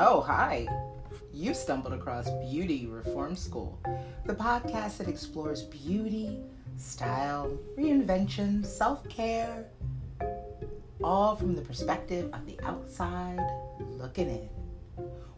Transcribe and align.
Oh, 0.00 0.20
hi. 0.20 0.68
You 1.34 1.52
stumbled 1.52 1.92
across 1.92 2.30
Beauty 2.48 2.86
Reform 2.86 3.34
School, 3.34 3.80
the 4.26 4.32
podcast 4.32 4.98
that 4.98 5.08
explores 5.08 5.62
beauty, 5.62 6.38
style, 6.76 7.58
reinvention, 7.76 8.64
self 8.64 9.08
care, 9.08 9.64
all 11.02 11.34
from 11.34 11.56
the 11.56 11.62
perspective 11.62 12.30
of 12.32 12.46
the 12.46 12.60
outside 12.62 13.40
looking 13.80 14.30
in. 14.30 14.48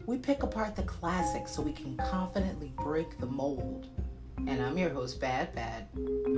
We 0.05 0.19
pick 0.19 0.43
apart 0.43 0.75
the 0.75 0.83
classics 0.83 1.53
so 1.53 1.63
we 1.63 1.73
can 1.73 1.97
confidently 1.97 2.71
break 2.77 3.17
the 3.17 3.25
mold. 3.25 3.87
And 4.37 4.61
I'm 4.61 4.77
your 4.77 4.91
host, 4.91 5.19
BadBad, 5.19 5.87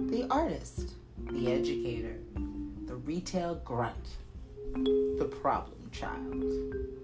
the 0.10 0.28
artist, 0.30 0.94
the 1.30 1.52
educator, 1.52 2.16
the 2.86 2.96
retail 2.96 3.56
grunt, 3.66 4.08
the 4.74 5.30
problem 5.30 5.90
child 5.92 7.03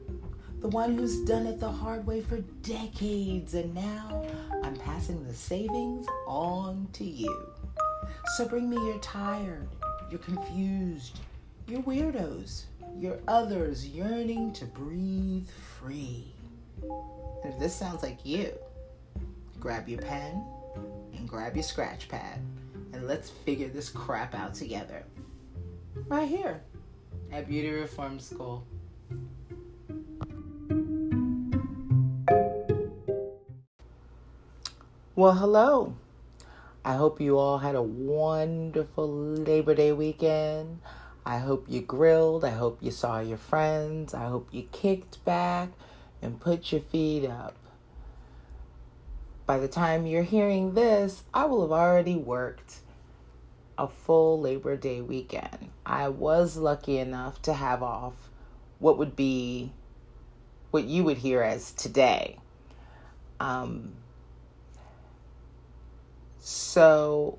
the 0.61 0.67
one 0.67 0.97
who's 0.97 1.21
done 1.21 1.47
it 1.47 1.59
the 1.59 1.71
hard 1.71 2.05
way 2.05 2.21
for 2.21 2.39
decades, 2.63 3.53
and 3.53 3.73
now 3.73 4.25
I'm 4.63 4.75
passing 4.75 5.23
the 5.25 5.33
savings 5.33 6.05
on 6.27 6.87
to 6.93 7.03
you. 7.03 7.49
So 8.35 8.47
bring 8.47 8.69
me 8.69 8.75
your 8.75 8.99
tired, 8.99 9.69
your 10.09 10.19
confused, 10.19 11.19
your 11.67 11.81
weirdos, 11.83 12.63
your 12.97 13.19
others 13.27 13.87
yearning 13.87 14.51
to 14.53 14.65
breathe 14.65 15.47
free. 15.79 16.33
If 17.45 17.57
this 17.57 17.73
sounds 17.73 18.03
like 18.03 18.25
you, 18.25 18.51
grab 19.59 19.87
your 19.87 20.01
pen 20.01 20.43
and 21.15 21.27
grab 21.27 21.55
your 21.55 21.63
scratch 21.63 22.09
pad, 22.09 22.39
and 22.91 23.07
let's 23.07 23.29
figure 23.29 23.69
this 23.69 23.89
crap 23.89 24.35
out 24.35 24.55
together. 24.55 25.05
Right 26.07 26.27
here 26.27 26.61
at 27.31 27.47
Beauty 27.47 27.69
Reform 27.69 28.19
School. 28.19 28.65
Well, 35.19 35.33
hello. 35.33 35.97
I 36.85 36.93
hope 36.93 37.19
you 37.19 37.37
all 37.37 37.57
had 37.57 37.75
a 37.75 37.81
wonderful 37.81 39.09
Labor 39.09 39.75
Day 39.75 39.91
weekend. 39.91 40.79
I 41.25 41.39
hope 41.39 41.65
you 41.67 41.81
grilled. 41.81 42.45
I 42.45 42.51
hope 42.51 42.77
you 42.79 42.89
saw 42.89 43.19
your 43.19 43.37
friends. 43.37 44.13
I 44.13 44.27
hope 44.29 44.47
you 44.53 44.69
kicked 44.71 45.25
back 45.25 45.71
and 46.21 46.39
put 46.39 46.71
your 46.71 46.79
feet 46.79 47.27
up. 47.27 47.57
By 49.45 49.59
the 49.59 49.67
time 49.67 50.07
you're 50.07 50.23
hearing 50.23 50.73
this, 50.73 51.23
I 51.33 51.43
will 51.47 51.63
have 51.63 51.73
already 51.73 52.15
worked 52.15 52.75
a 53.77 53.89
full 53.89 54.39
Labor 54.39 54.77
Day 54.77 55.01
weekend. 55.01 55.67
I 55.85 56.07
was 56.07 56.55
lucky 56.55 56.97
enough 56.97 57.41
to 57.41 57.51
have 57.51 57.83
off 57.83 58.13
what 58.79 58.97
would 58.97 59.17
be 59.17 59.73
what 60.71 60.85
you 60.85 61.03
would 61.03 61.17
hear 61.17 61.41
as 61.41 61.73
today. 61.73 62.37
Um, 63.41 63.95
so, 66.41 67.37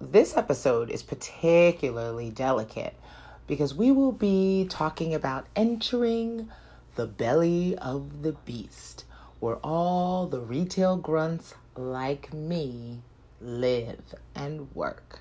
this 0.00 0.36
episode 0.36 0.88
is 0.88 1.02
particularly 1.02 2.30
delicate 2.30 2.94
because 3.48 3.74
we 3.74 3.90
will 3.90 4.12
be 4.12 4.66
talking 4.70 5.12
about 5.14 5.46
entering 5.56 6.48
the 6.94 7.06
belly 7.06 7.76
of 7.78 8.22
the 8.22 8.32
beast, 8.32 9.04
where 9.40 9.56
all 9.56 10.26
the 10.26 10.40
retail 10.40 10.96
grunts 10.96 11.54
like 11.74 12.32
me 12.32 13.02
live 13.40 14.14
and 14.36 14.72
work. 14.76 15.18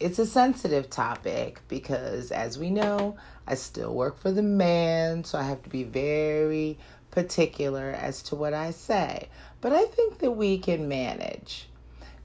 It's 0.00 0.18
a 0.18 0.26
sensitive 0.26 0.90
topic 0.90 1.60
because, 1.68 2.32
as 2.32 2.58
we 2.58 2.70
know, 2.70 3.16
I 3.46 3.54
still 3.54 3.94
work 3.94 4.20
for 4.20 4.32
the 4.32 4.42
man, 4.42 5.22
so 5.22 5.38
I 5.38 5.44
have 5.44 5.62
to 5.62 5.70
be 5.70 5.84
very 5.84 6.78
particular 7.12 7.90
as 7.90 8.22
to 8.24 8.34
what 8.34 8.54
I 8.54 8.72
say. 8.72 9.28
But 9.60 9.72
I 9.72 9.84
think 9.84 10.18
that 10.18 10.32
we 10.32 10.58
can 10.58 10.88
manage 10.88 11.67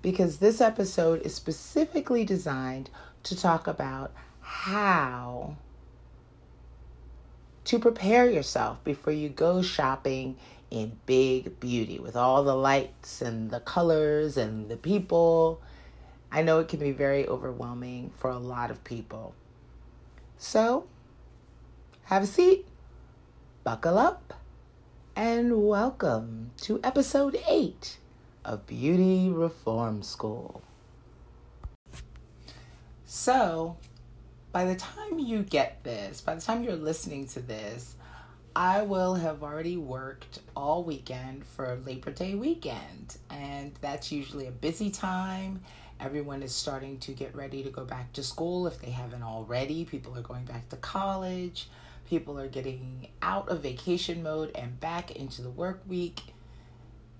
because 0.04 0.38
this 0.38 0.60
episode 0.60 1.22
is 1.22 1.34
specifically 1.34 2.26
designed 2.26 2.90
to 3.24 3.40
talk 3.40 3.68
about 3.68 4.14
how 4.42 5.56
to 7.64 7.80
prepare 7.80 8.30
yourself 8.30 8.84
before 8.84 9.14
you 9.14 9.30
go 9.30 9.62
shopping 9.62 10.36
in 10.70 11.00
big 11.06 11.58
beauty 11.62 12.00
with 12.00 12.18
all 12.18 12.44
the 12.44 12.56
lights 12.56 13.22
and 13.22 13.50
the 13.50 13.62
colors 13.62 14.36
and 14.36 14.68
the 14.68 14.76
people. 14.76 15.62
I 16.30 16.42
know 16.42 16.60
it 16.60 16.68
can 16.68 16.82
be 16.82 16.92
very 16.92 17.26
overwhelming 17.26 18.12
for 18.18 18.30
a 18.30 18.38
lot 18.38 18.72
of 18.72 18.84
people. 18.84 19.34
So, 20.38 20.86
have 22.04 22.24
a 22.24 22.28
seat, 22.28 22.68
buckle 23.64 23.98
up, 23.98 24.34
and 25.16 25.66
welcome 25.66 26.52
to 26.58 26.82
episode 26.84 27.40
8 27.48 28.00
a 28.46 28.58
beauty 28.58 29.30
reform 29.30 30.04
school. 30.04 30.62
So, 33.06 33.78
by 34.52 34.66
the 34.66 34.76
time 34.76 35.20
you 35.20 35.44
get 35.44 35.84
this, 35.84 36.22
by 36.22 36.36
the 36.36 36.42
time 36.42 36.64
you're 36.64 36.76
listening 36.76 37.28
to 37.30 37.40
this, 37.40 37.96
I 38.56 38.84
will 38.84 39.16
have 39.16 39.44
already 39.44 39.78
worked 39.78 40.40
all 40.56 40.84
weekend 40.84 41.46
for 41.46 41.80
Labor 41.86 42.12
Day 42.12 42.36
weekend. 42.36 43.18
And 43.30 43.74
that's 43.82 44.12
usually 44.12 44.48
a 44.48 44.52
busy 44.52 44.92
time. 44.92 45.62
Everyone 46.00 46.44
is 46.44 46.54
starting 46.54 47.00
to 47.00 47.14
get 47.14 47.36
ready 47.36 47.64
to 47.64 47.70
go 47.70 47.86
back 47.86 48.14
to 48.14 48.24
school 48.24 48.68
if 48.68 48.80
they 48.80 48.92
haven't 48.92 49.24
already. 49.24 49.86
People 49.86 50.16
are 50.18 50.22
going 50.22 50.46
back 50.46 50.70
to 50.70 50.76
college. 50.78 51.70
People 52.10 52.38
are 52.38 52.48
getting 52.48 53.08
out 53.22 53.50
of 53.50 53.62
vacation 53.62 54.22
mode 54.22 54.52
and 54.54 54.80
back 54.80 55.12
into 55.12 55.42
the 55.42 55.50
work 55.50 55.82
week 55.88 56.22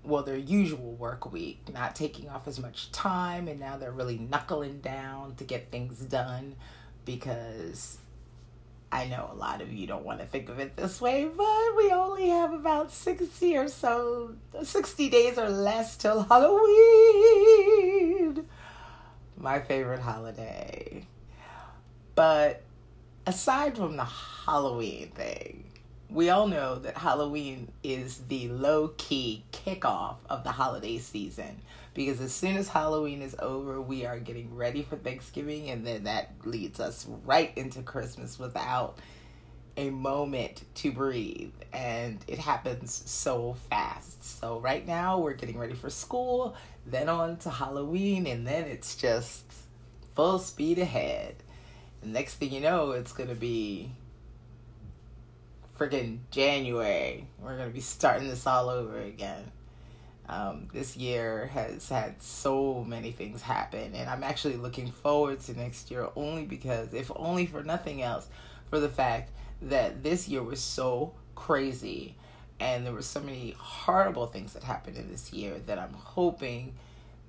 well 0.04 0.22
their 0.22 0.36
usual 0.36 0.92
work 0.92 1.32
week 1.32 1.60
not 1.72 1.94
taking 1.94 2.28
off 2.28 2.46
as 2.46 2.58
much 2.58 2.92
time 2.92 3.48
and 3.48 3.58
now 3.58 3.76
they're 3.76 3.90
really 3.90 4.18
knuckling 4.18 4.80
down 4.80 5.34
to 5.36 5.44
get 5.44 5.70
things 5.70 5.98
done 6.00 6.54
because 7.04 7.98
I 8.94 9.06
know 9.06 9.28
a 9.32 9.34
lot 9.34 9.60
of 9.60 9.72
you 9.72 9.88
don't 9.88 10.04
want 10.04 10.20
to 10.20 10.26
think 10.26 10.48
of 10.48 10.60
it 10.60 10.76
this 10.76 11.00
way, 11.00 11.24
but 11.24 11.76
we 11.76 11.90
only 11.90 12.28
have 12.28 12.52
about 12.52 12.92
60 12.92 13.56
or 13.56 13.66
so, 13.66 14.36
60 14.62 15.08
days 15.10 15.36
or 15.36 15.48
less 15.48 15.96
till 15.96 16.22
Halloween. 16.22 16.64
My 19.36 19.58
favorite 19.58 19.98
holiday. 19.98 21.08
But 22.14 22.62
aside 23.26 23.76
from 23.76 23.96
the 23.96 24.04
Halloween 24.04 25.10
thing, 25.10 25.64
we 26.14 26.30
all 26.30 26.46
know 26.46 26.76
that 26.76 26.96
Halloween 26.96 27.72
is 27.82 28.18
the 28.28 28.48
low 28.48 28.94
key 28.96 29.44
kickoff 29.50 30.18
of 30.30 30.44
the 30.44 30.52
holiday 30.52 30.98
season 30.98 31.60
because 31.92 32.20
as 32.20 32.32
soon 32.32 32.56
as 32.56 32.68
Halloween 32.68 33.20
is 33.20 33.34
over, 33.40 33.80
we 33.80 34.06
are 34.06 34.20
getting 34.20 34.54
ready 34.54 34.82
for 34.82 34.96
Thanksgiving, 34.96 35.70
and 35.70 35.84
then 35.84 36.04
that 36.04 36.30
leads 36.44 36.78
us 36.78 37.06
right 37.24 37.52
into 37.56 37.82
Christmas 37.82 38.38
without 38.38 38.98
a 39.76 39.90
moment 39.90 40.64
to 40.76 40.92
breathe. 40.92 41.52
And 41.72 42.24
it 42.28 42.38
happens 42.38 43.02
so 43.06 43.54
fast. 43.68 44.38
So, 44.40 44.60
right 44.60 44.86
now, 44.86 45.18
we're 45.18 45.34
getting 45.34 45.58
ready 45.58 45.74
for 45.74 45.90
school, 45.90 46.56
then 46.86 47.08
on 47.08 47.38
to 47.38 47.50
Halloween, 47.50 48.26
and 48.26 48.46
then 48.46 48.64
it's 48.64 48.96
just 48.96 49.44
full 50.14 50.38
speed 50.38 50.78
ahead. 50.78 51.36
Next 52.04 52.34
thing 52.34 52.52
you 52.52 52.60
know, 52.60 52.90
it's 52.90 53.12
going 53.12 53.30
to 53.30 53.34
be 53.36 53.92
freaking 55.78 56.18
January. 56.30 57.26
We're 57.40 57.56
going 57.56 57.68
to 57.68 57.74
be 57.74 57.80
starting 57.80 58.28
this 58.28 58.46
all 58.46 58.68
over 58.68 59.00
again. 59.00 59.50
Um, 60.26 60.68
this 60.72 60.96
year 60.96 61.50
has 61.52 61.88
had 61.88 62.22
so 62.22 62.82
many 62.82 63.12
things 63.12 63.42
happen, 63.42 63.94
and 63.94 64.08
I'm 64.08 64.24
actually 64.24 64.56
looking 64.56 64.90
forward 64.90 65.40
to 65.40 65.58
next 65.58 65.90
year 65.90 66.08
only 66.16 66.44
because, 66.44 66.94
if 66.94 67.10
only 67.14 67.44
for 67.44 67.62
nothing 67.62 68.00
else, 68.00 68.26
for 68.70 68.80
the 68.80 68.88
fact 68.88 69.30
that 69.60 70.02
this 70.02 70.26
year 70.28 70.42
was 70.42 70.60
so 70.60 71.12
crazy 71.34 72.16
and 72.60 72.86
there 72.86 72.92
were 72.92 73.02
so 73.02 73.20
many 73.20 73.54
horrible 73.58 74.26
things 74.26 74.52
that 74.54 74.62
happened 74.62 74.96
in 74.96 75.10
this 75.10 75.32
year 75.32 75.58
that 75.66 75.78
I'm 75.78 75.92
hoping 75.92 76.74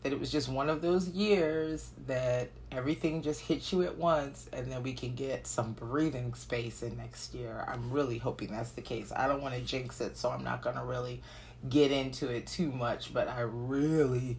that 0.06 0.14
it 0.14 0.20
was 0.20 0.32
just 0.32 0.48
one 0.48 0.70
of 0.70 0.84
those 0.84 1.10
years 1.10 1.90
that 2.06 2.52
everything 2.72 3.24
just 3.24 3.42
hits 3.42 3.74
you 3.74 3.82
at 3.82 3.98
once 3.98 4.48
and 4.54 4.72
then 4.72 4.84
we 4.84 4.94
can 4.94 5.16
get 5.16 5.48
some 5.48 5.74
breathing 5.74 6.32
space 6.36 6.84
in 6.84 6.96
next 6.96 7.34
year. 7.34 7.66
I'm 7.68 7.90
really 7.90 8.20
hoping 8.20 8.52
that's 8.52 8.70
the 8.74 8.84
case. 8.84 9.12
I 9.16 9.28
don't 9.28 9.42
want 9.42 9.56
to 9.56 9.62
jinx 9.62 10.00
it, 10.02 10.16
so 10.16 10.30
I'm 10.30 10.44
not 10.44 10.62
going 10.62 10.76
to 10.76 10.84
really 10.84 11.24
get 11.70 11.92
into 11.92 12.30
it 12.30 12.46
too 12.46 12.72
much, 12.72 13.16
but 13.16 13.28
I 13.28 13.40
really, 13.42 14.38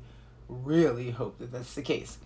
really 0.49 1.11
hope 1.11 1.41
that 1.41 1.51
that's 1.51 1.75
the 1.75 1.83
case. 1.83 2.19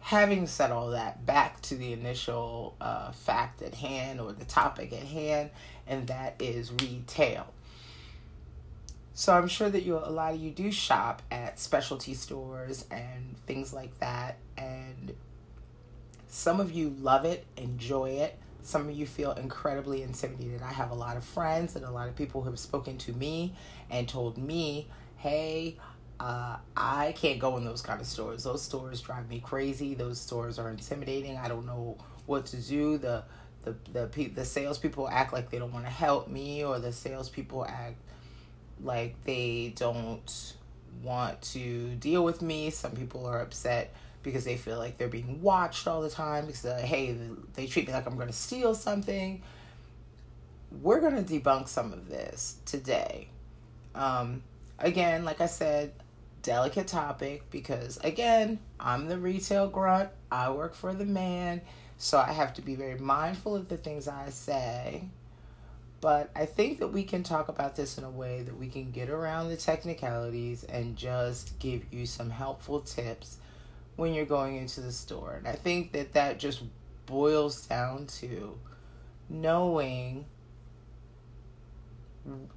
Having 0.00 0.46
said 0.46 0.70
all 0.70 0.90
that, 0.90 1.24
back 1.24 1.62
to 1.62 1.76
the 1.76 1.94
initial 1.94 2.76
uh, 2.82 3.12
fact 3.12 3.62
at 3.62 3.74
hand 3.74 4.20
or 4.20 4.34
the 4.34 4.44
topic 4.44 4.92
at 4.92 5.04
hand, 5.04 5.48
and 5.86 6.06
that 6.08 6.34
is 6.38 6.70
retail. 6.70 7.46
So 9.16 9.32
I'm 9.32 9.46
sure 9.48 9.70
that 9.70 9.84
you 9.84 9.96
a 9.96 10.10
lot 10.10 10.34
of 10.34 10.40
you 10.40 10.50
do 10.50 10.72
shop 10.72 11.22
at 11.30 11.60
specialty 11.60 12.14
stores 12.14 12.84
and 12.90 13.36
things 13.46 13.72
like 13.72 13.96
that 14.00 14.38
and 14.58 15.14
some 16.26 16.58
of 16.58 16.72
you 16.72 16.90
love 16.98 17.24
it, 17.24 17.46
enjoy 17.56 18.10
it. 18.10 18.36
some 18.62 18.88
of 18.88 18.94
you 18.96 19.06
feel 19.06 19.32
incredibly 19.32 20.02
intimidated. 20.02 20.62
I 20.62 20.72
have 20.72 20.90
a 20.90 20.94
lot 20.94 21.16
of 21.16 21.24
friends 21.24 21.76
and 21.76 21.84
a 21.84 21.90
lot 21.90 22.08
of 22.08 22.16
people 22.16 22.42
who 22.42 22.50
have 22.50 22.58
spoken 22.58 22.96
to 22.98 23.12
me 23.12 23.54
and 23.90 24.08
told 24.08 24.38
me, 24.38 24.88
hey, 25.16 25.76
uh, 26.18 26.56
I 26.76 27.12
can't 27.12 27.38
go 27.38 27.56
in 27.58 27.64
those 27.64 27.82
kind 27.82 28.00
of 28.00 28.06
stores. 28.06 28.44
Those 28.44 28.62
stores 28.62 29.00
drive 29.00 29.28
me 29.28 29.40
crazy. 29.40 29.94
Those 29.94 30.18
stores 30.18 30.58
are 30.58 30.70
intimidating. 30.70 31.36
I 31.36 31.48
don't 31.48 31.66
know 31.66 31.98
what 32.26 32.46
to 32.46 32.56
do. 32.56 32.98
The 32.98 33.24
the 33.62 33.74
the 33.92 34.28
the 34.28 34.44
salespeople 34.44 35.08
act 35.08 35.32
like 35.32 35.50
they 35.50 35.58
don't 35.58 35.72
want 35.72 35.84
to 35.84 35.90
help 35.90 36.28
me, 36.28 36.64
or 36.64 36.78
the 36.78 36.92
salespeople 36.92 37.66
act 37.66 37.96
like 38.82 39.16
they 39.24 39.72
don't 39.76 40.54
want 41.02 41.40
to 41.42 41.94
deal 41.96 42.24
with 42.24 42.42
me. 42.42 42.70
Some 42.70 42.92
people 42.92 43.26
are 43.26 43.40
upset 43.40 43.94
because 44.22 44.44
they 44.44 44.56
feel 44.56 44.78
like 44.78 44.98
they're 44.98 45.08
being 45.08 45.40
watched 45.42 45.86
all 45.86 46.00
the 46.00 46.10
time 46.10 46.46
because 46.46 46.64
uh, 46.64 46.80
hey, 46.82 47.16
they 47.54 47.66
treat 47.66 47.86
me 47.86 47.92
like 47.92 48.06
I'm 48.06 48.16
going 48.16 48.28
to 48.28 48.32
steal 48.32 48.74
something. 48.74 49.42
We're 50.82 51.00
going 51.00 51.22
to 51.22 51.40
debunk 51.40 51.68
some 51.68 51.92
of 51.92 52.08
this 52.08 52.56
today. 52.64 53.28
Um, 53.94 54.42
again, 54.78 55.24
like 55.24 55.40
I 55.40 55.46
said, 55.46 55.92
delicate 56.42 56.88
topic 56.88 57.50
because 57.50 57.98
again, 57.98 58.58
I'm 58.80 59.08
the 59.08 59.18
retail 59.18 59.68
grunt. 59.68 60.10
I 60.32 60.50
work 60.50 60.74
for 60.74 60.92
the 60.94 61.04
man, 61.04 61.60
so 61.98 62.18
I 62.18 62.32
have 62.32 62.54
to 62.54 62.62
be 62.62 62.74
very 62.74 62.98
mindful 62.98 63.54
of 63.54 63.68
the 63.68 63.76
things 63.76 64.08
I 64.08 64.30
say. 64.30 65.04
But 66.04 66.30
I 66.36 66.44
think 66.44 66.80
that 66.80 66.88
we 66.88 67.02
can 67.02 67.22
talk 67.22 67.48
about 67.48 67.76
this 67.76 67.96
in 67.96 68.04
a 68.04 68.10
way 68.10 68.42
that 68.42 68.58
we 68.58 68.68
can 68.68 68.90
get 68.90 69.08
around 69.08 69.48
the 69.48 69.56
technicalities 69.56 70.62
and 70.64 70.96
just 70.96 71.58
give 71.58 71.82
you 71.90 72.04
some 72.04 72.28
helpful 72.28 72.80
tips 72.80 73.38
when 73.96 74.12
you're 74.12 74.26
going 74.26 74.56
into 74.56 74.82
the 74.82 74.92
store. 74.92 75.36
And 75.38 75.48
I 75.48 75.52
think 75.52 75.92
that 75.92 76.12
that 76.12 76.38
just 76.38 76.62
boils 77.06 77.64
down 77.64 78.06
to 78.18 78.58
knowing 79.30 80.26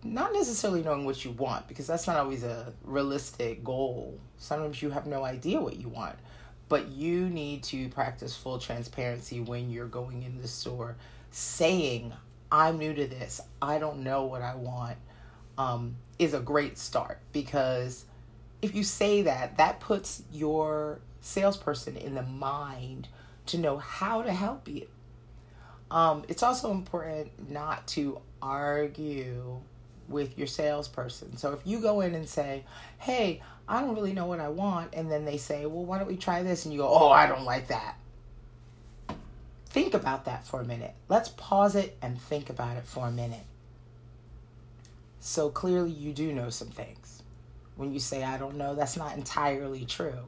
not 0.04 0.34
necessarily 0.34 0.84
knowing 0.84 1.06
what 1.06 1.24
you 1.24 1.32
want 1.32 1.70
because 1.70 1.88
that's 1.88 2.06
not 2.06 2.18
always 2.18 2.44
a 2.44 2.74
realistic 2.84 3.64
goal. 3.64 4.20
Sometimes 4.38 4.82
you 4.82 4.90
have 4.90 5.08
no 5.08 5.24
idea 5.24 5.62
what 5.62 5.78
you 5.78 5.88
want, 5.88 6.18
but 6.68 6.90
you 6.90 7.30
need 7.30 7.64
to 7.64 7.88
practice 7.88 8.36
full 8.36 8.60
transparency 8.60 9.40
when 9.40 9.72
you're 9.72 9.88
going 9.88 10.24
in 10.24 10.42
the 10.42 10.50
store 10.50 10.98
saying, 11.32 12.12
I'm 12.52 12.78
new 12.78 12.94
to 12.94 13.08
this. 13.08 13.42
I 13.62 13.80
don't 13.80 14.04
know 14.04 14.26
what 14.26 14.42
I 14.42 14.56
want 14.56 14.98
um, 15.58 15.96
is 16.20 16.34
a 16.34 16.40
great 16.40 16.78
start 16.78 17.20
because 17.34 18.06
if 18.62 18.74
you 18.76 18.84
say 18.84 19.24
that, 19.24 19.58
that 19.58 19.80
puts 19.80 20.24
your 20.32 21.00
salesperson 21.22 21.98
in 21.98 22.16
the 22.16 22.24
mind 22.24 23.08
to 23.48 23.58
know 23.58 23.78
how 23.78 24.22
to 24.22 24.32
help 24.32 24.68
you. 24.68 24.88
Um, 25.90 26.24
it's 26.28 26.44
also 26.44 26.72
important 26.72 27.50
not 27.50 27.88
to 27.90 28.22
argue 28.42 29.62
with 30.10 30.38
your 30.38 30.48
salesperson. 30.48 31.38
So 31.38 31.54
if 31.54 31.60
you 31.66 31.80
go 31.80 32.02
in 32.02 32.16
and 32.16 32.28
say, 32.28 32.66
Hey, 32.98 33.42
I 33.68 33.82
don't 33.82 33.96
really 33.96 34.14
know 34.14 34.26
what 34.26 34.40
I 34.40 34.50
want, 34.50 34.94
and 34.94 35.12
then 35.12 35.26
they 35.26 35.38
say, 35.38 35.66
Well, 35.66 35.86
why 35.86 35.98
don't 35.98 36.08
we 36.08 36.18
try 36.18 36.44
this? 36.44 36.66
And 36.66 36.74
you 36.74 36.82
go, 36.82 36.90
Oh, 36.90 37.10
I 37.10 37.28
don't 37.28 37.44
like 37.44 37.68
that 37.68 37.98
think 39.68 39.94
about 39.94 40.26
that 40.26 40.46
for 40.46 40.62
a 40.62 40.66
minute. 40.66 40.94
Let's 41.10 41.30
pause 41.30 41.76
it 41.76 41.98
and 42.02 42.20
think 42.20 42.50
about 42.50 42.78
it 42.78 42.86
for 42.86 43.08
a 43.08 43.12
minute. 43.12 43.46
So 45.20 45.50
clearly, 45.50 45.92
you 45.92 46.14
do 46.14 46.34
know 46.34 46.50
some 46.50 46.70
things. 46.70 47.22
When 47.76 47.94
you 47.94 48.00
say, 48.00 48.24
I 48.24 48.38
don't 48.38 48.56
know, 48.56 48.76
that's 48.76 48.98
not 48.98 49.16
entirely 49.16 49.86
true. 49.86 50.26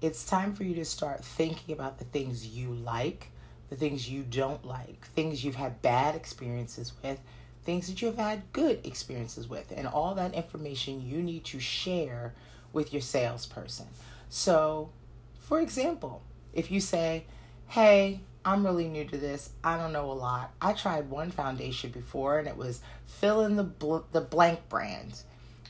It's 0.00 0.24
time 0.24 0.54
for 0.54 0.64
you 0.64 0.74
to 0.76 0.84
start 0.84 1.24
thinking 1.24 1.74
about 1.74 1.98
the 1.98 2.04
things 2.04 2.46
you 2.46 2.72
like, 2.72 3.30
the 3.70 3.76
things 3.76 4.08
you 4.08 4.22
don't 4.22 4.64
like, 4.64 5.06
things 5.14 5.44
you've 5.44 5.56
had 5.56 5.82
bad 5.82 6.14
experiences 6.14 6.92
with, 7.02 7.20
things 7.64 7.88
that 7.88 8.00
you've 8.00 8.16
had 8.16 8.42
good 8.52 8.84
experiences 8.84 9.48
with, 9.48 9.72
and 9.76 9.86
all 9.86 10.14
that 10.14 10.34
information 10.34 11.06
you 11.06 11.22
need 11.22 11.44
to 11.44 11.60
share 11.60 12.34
with 12.72 12.92
your 12.92 13.02
salesperson. 13.02 13.86
So, 14.28 14.90
for 15.38 15.60
example, 15.60 16.22
if 16.52 16.70
you 16.70 16.80
say, 16.80 17.24
hey, 17.68 18.20
I'm 18.44 18.64
really 18.64 18.88
new 18.88 19.04
to 19.04 19.16
this. 19.16 19.50
I 19.64 19.76
don't 19.76 19.92
know 19.92 20.10
a 20.10 20.14
lot. 20.14 20.52
I 20.60 20.72
tried 20.72 21.10
one 21.10 21.30
foundation 21.30 21.90
before 21.90 22.38
and 22.38 22.46
it 22.46 22.56
was 22.56 22.80
fill 23.06 23.40
in 23.42 23.56
the 23.56 23.64
bl- 23.64 24.06
the 24.12 24.20
blank 24.20 24.68
brand. 24.68 25.20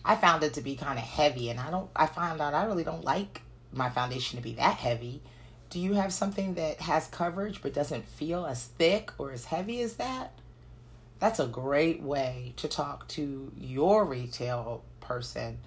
I 0.04 0.14
found 0.14 0.42
it 0.44 0.54
to 0.54 0.60
be 0.60 0.76
kind 0.76 0.98
of 0.98 1.04
heavy 1.04 1.50
and 1.50 1.58
I 1.58 1.70
don't 1.70 1.90
I 1.96 2.06
found 2.06 2.40
out 2.40 2.54
I 2.54 2.64
really 2.64 2.84
don't 2.84 3.04
like 3.04 3.40
my 3.72 3.88
foundation 3.88 4.36
to 4.36 4.42
be 4.42 4.52
that 4.54 4.76
heavy. 4.76 5.22
Do 5.70 5.80
you 5.80 5.94
have 5.94 6.12
something 6.12 6.54
that 6.54 6.80
has 6.80 7.08
coverage 7.08 7.62
but 7.62 7.74
doesn't 7.74 8.06
feel 8.06 8.46
as 8.46 8.64
thick 8.64 9.10
or 9.18 9.32
as 9.32 9.46
heavy 9.46 9.80
as 9.80 9.94
that? 9.94 10.32
That's 11.18 11.40
a 11.40 11.46
great 11.46 12.02
way 12.02 12.52
to 12.56 12.68
talk 12.68 13.08
to 13.08 13.50
your 13.58 14.04
retail 14.04 14.84
person 15.00 15.58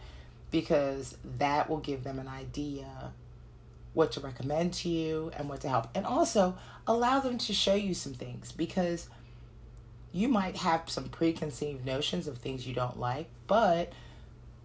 because 0.52 1.18
that 1.38 1.70
will 1.70 1.80
give 1.80 2.04
them 2.04 2.20
an 2.20 2.28
idea 2.28 3.14
what 3.94 4.12
to 4.14 4.20
recommend 4.20 4.74
to 4.74 4.90
you 4.90 5.32
and 5.38 5.50
what 5.50 5.62
to 5.62 5.70
help. 5.70 5.88
And 5.96 6.06
also 6.06 6.58
allow 6.88 7.20
them 7.20 7.38
to 7.40 7.54
show 7.54 7.76
you 7.76 7.94
some 7.94 8.14
things 8.14 8.52
because 8.52 9.10
you 10.12 10.28
might 10.28 10.58
have 10.58 10.90
some 10.90 11.10
preconceived 11.10 11.86
notions 11.86 12.28
of 12.28 12.38
things 12.38 12.68
you 12.68 12.74
don't 12.74 13.00
like, 13.00 13.28
but 13.48 13.94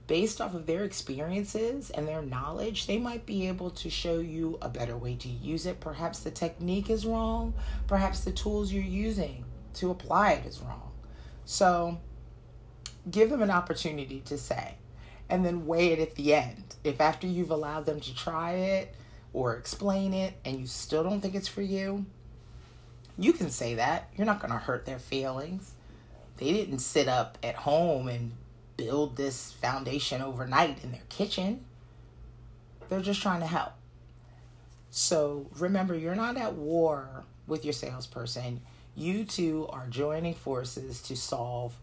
based 0.06 0.40
off 0.40 0.54
of 0.54 0.66
their 0.66 0.84
experiences 0.84 1.90
and 1.90 2.06
their 2.06 2.22
knowledge, 2.22 2.86
they 2.86 2.98
might 2.98 3.24
be 3.24 3.48
able 3.48 3.70
to 3.70 3.88
show 3.88 4.18
you 4.18 4.58
a 4.60 4.68
better 4.68 4.96
way 4.96 5.16
to 5.16 5.28
use 5.28 5.66
it. 5.66 5.80
Perhaps 5.80 6.20
the 6.20 6.30
technique 6.30 6.90
is 6.90 7.06
wrong, 7.06 7.54
perhaps 7.86 8.20
the 8.20 8.32
tools 8.32 8.72
you're 8.72 8.82
using 8.82 9.44
to 9.74 9.90
apply 9.90 10.32
it 10.32 10.46
is 10.46 10.60
wrong. 10.60 10.92
So 11.44 11.98
give 13.10 13.30
them 13.30 13.42
an 13.42 13.50
opportunity 13.50 14.20
to 14.26 14.38
say, 14.38 14.74
and 15.28 15.44
then 15.44 15.66
weigh 15.66 15.92
it 15.92 15.98
at 15.98 16.14
the 16.14 16.34
end. 16.34 16.76
If 16.84 17.00
after 17.00 17.26
you've 17.26 17.50
allowed 17.50 17.86
them 17.86 18.00
to 18.00 18.14
try 18.14 18.52
it, 18.52 18.94
or 19.34 19.56
explain 19.56 20.14
it 20.14 20.32
and 20.46 20.58
you 20.58 20.66
still 20.66 21.02
don't 21.02 21.20
think 21.20 21.34
it's 21.34 21.48
for 21.48 21.60
you, 21.60 22.06
you 23.18 23.34
can 23.34 23.50
say 23.50 23.74
that. 23.74 24.08
You're 24.16 24.26
not 24.26 24.40
going 24.40 24.52
to 24.52 24.58
hurt 24.58 24.86
their 24.86 24.98
feelings. 24.98 25.72
They 26.38 26.52
didn't 26.52 26.78
sit 26.78 27.08
up 27.08 27.36
at 27.42 27.54
home 27.54 28.08
and 28.08 28.32
build 28.76 29.16
this 29.16 29.52
foundation 29.52 30.22
overnight 30.22 30.82
in 30.82 30.92
their 30.92 31.02
kitchen. 31.08 31.64
They're 32.88 33.00
just 33.00 33.22
trying 33.22 33.40
to 33.40 33.46
help. 33.46 33.72
So 34.90 35.46
remember, 35.58 35.96
you're 35.96 36.14
not 36.14 36.36
at 36.36 36.54
war 36.54 37.24
with 37.46 37.64
your 37.64 37.72
salesperson. 37.72 38.60
You 38.96 39.24
two 39.24 39.66
are 39.70 39.86
joining 39.88 40.34
forces 40.34 41.02
to 41.02 41.16
solve 41.16 41.74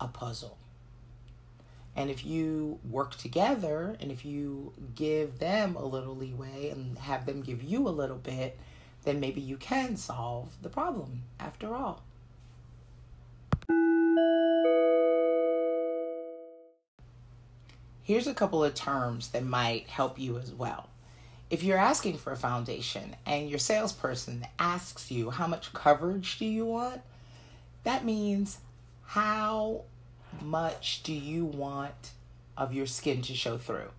a 0.00 0.08
puzzle. 0.08 0.58
And 1.96 2.10
if 2.10 2.26
you 2.26 2.78
work 2.88 3.16
together 3.16 3.96
and 4.00 4.12
if 4.12 4.24
you 4.24 4.74
give 4.94 5.38
them 5.38 5.76
a 5.76 5.84
little 5.84 6.14
leeway 6.14 6.68
and 6.68 6.98
have 6.98 7.24
them 7.24 7.40
give 7.40 7.62
you 7.62 7.88
a 7.88 7.90
little 7.90 8.18
bit, 8.18 8.58
then 9.04 9.18
maybe 9.18 9.40
you 9.40 9.56
can 9.56 9.96
solve 9.96 10.50
the 10.62 10.68
problem 10.68 11.22
after 11.40 11.74
all. 11.74 12.02
Here's 18.02 18.26
a 18.26 18.34
couple 18.34 18.62
of 18.62 18.74
terms 18.74 19.28
that 19.28 19.44
might 19.44 19.88
help 19.88 20.18
you 20.18 20.38
as 20.38 20.52
well. 20.52 20.90
If 21.48 21.64
you're 21.64 21.78
asking 21.78 22.18
for 22.18 22.32
a 22.32 22.36
foundation 22.36 23.16
and 23.24 23.48
your 23.48 23.58
salesperson 23.58 24.46
asks 24.58 25.10
you 25.10 25.30
how 25.30 25.46
much 25.46 25.72
coverage 25.72 26.38
do 26.38 26.44
you 26.44 26.66
want, 26.66 27.00
that 27.84 28.04
means 28.04 28.58
how 29.06 29.82
much 30.42 31.02
do 31.02 31.12
you 31.12 31.44
want 31.44 32.12
of 32.56 32.72
your 32.72 32.86
skin 32.86 33.22
to 33.22 33.34
show 33.34 33.58
through? 33.58 33.90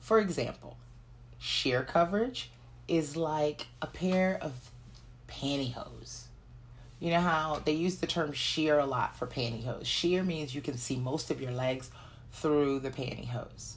For 0.00 0.18
example, 0.18 0.76
sheer 1.38 1.82
coverage 1.82 2.50
is 2.86 3.16
like 3.16 3.66
a 3.82 3.86
pair 3.86 4.38
of 4.40 4.70
pantyhose. 5.28 6.22
You 7.00 7.12
know 7.12 7.20
how 7.20 7.62
they 7.64 7.72
use 7.72 7.96
the 7.96 8.06
term 8.06 8.32
sheer 8.32 8.78
a 8.78 8.86
lot 8.86 9.16
for 9.16 9.26
pantyhose. 9.26 9.84
Sheer 9.84 10.24
means 10.24 10.54
you 10.54 10.60
can 10.60 10.76
see 10.76 10.96
most 10.96 11.30
of 11.30 11.40
your 11.40 11.52
legs 11.52 11.90
through 12.32 12.80
the 12.80 12.90
pantyhose. 12.90 13.74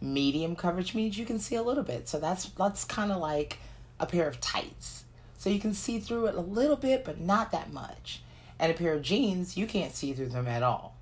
Medium 0.00 0.56
coverage 0.56 0.94
means 0.94 1.18
you 1.18 1.26
can 1.26 1.38
see 1.38 1.54
a 1.54 1.62
little 1.62 1.84
bit. 1.84 2.08
So 2.08 2.18
that's 2.18 2.46
that's 2.50 2.84
kind 2.84 3.12
of 3.12 3.18
like 3.18 3.58
a 4.00 4.06
pair 4.06 4.28
of 4.28 4.40
tights. 4.40 5.04
So 5.38 5.50
you 5.50 5.60
can 5.60 5.74
see 5.74 6.00
through 6.00 6.26
it 6.26 6.34
a 6.34 6.40
little 6.40 6.76
bit, 6.76 7.04
but 7.04 7.20
not 7.20 7.52
that 7.52 7.72
much. 7.72 8.22
And 8.58 8.72
a 8.72 8.74
pair 8.74 8.94
of 8.94 9.02
jeans, 9.02 9.56
you 9.56 9.66
can't 9.66 9.94
see 9.94 10.12
through 10.12 10.28
them 10.30 10.48
at 10.48 10.62
all. 10.62 10.96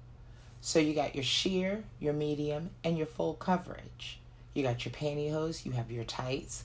So 0.60 0.78
you 0.78 0.94
got 0.94 1.14
your 1.14 1.24
sheer, 1.24 1.84
your 2.00 2.12
medium, 2.12 2.70
and 2.84 2.98
your 2.98 3.06
full 3.06 3.34
coverage. 3.34 4.18
You 4.52 4.62
got 4.62 4.84
your 4.84 4.92
pantyhose, 4.92 5.64
you 5.64 5.72
have 5.72 5.90
your 5.90 6.04
tights, 6.04 6.64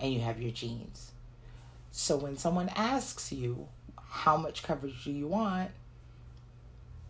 and 0.00 0.12
you 0.12 0.20
have 0.20 0.40
your 0.40 0.52
jeans. 0.52 1.12
So 1.90 2.16
when 2.16 2.36
someone 2.38 2.70
asks 2.70 3.32
you 3.32 3.68
how 4.00 4.36
much 4.36 4.62
coverage 4.62 5.04
do 5.04 5.10
you 5.10 5.26
want, 5.26 5.70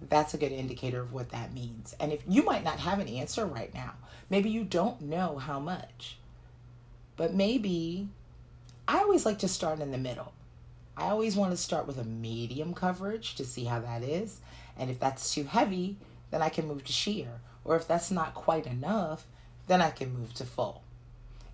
that's 0.09 0.35
a 0.35 0.39
good 0.39 0.53
indicator 0.53 1.01
of 1.01 1.13
what 1.13 1.31
that 1.31 1.55
means. 1.55 1.95
And 2.01 2.13
if 2.13 2.23
you 2.27 2.43
might 2.43 2.65
not 2.65 2.81
have 2.81 2.99
an 2.99 3.09
answer 3.09 3.47
right 3.47 3.73
now, 3.73 3.93
maybe 4.31 4.51
you 4.51 4.65
don't 4.65 5.01
know 5.03 5.39
how 5.39 5.61
much. 5.61 6.17
But 7.17 7.35
maybe 7.35 8.09
I 8.89 8.99
always 8.99 9.25
like 9.25 9.39
to 9.41 9.49
start 9.49 9.81
in 9.81 9.93
the 9.93 9.99
middle. 9.99 10.33
I 10.97 11.09
always 11.09 11.37
want 11.37 11.53
to 11.53 11.57
start 11.57 11.87
with 11.87 11.99
a 11.99 12.05
medium 12.05 12.75
coverage 12.75 13.35
to 13.37 13.45
see 13.45 13.65
how 13.65 13.81
that 13.81 14.03
is. 14.03 14.41
And 14.77 14.91
if 14.91 15.01
that's 15.01 15.35
too 15.35 15.45
heavy, 15.45 15.97
then 16.31 16.43
I 16.43 16.49
can 16.49 16.67
move 16.67 16.85
to 16.85 16.93
sheer. 16.93 17.41
Or 17.65 17.77
if 17.77 17.87
that's 17.87 18.11
not 18.11 18.35
quite 18.35 18.67
enough, 18.67 19.27
then 19.67 19.81
I 19.81 19.91
can 19.91 20.13
move 20.13 20.35
to 20.35 20.45
full. 20.45 20.83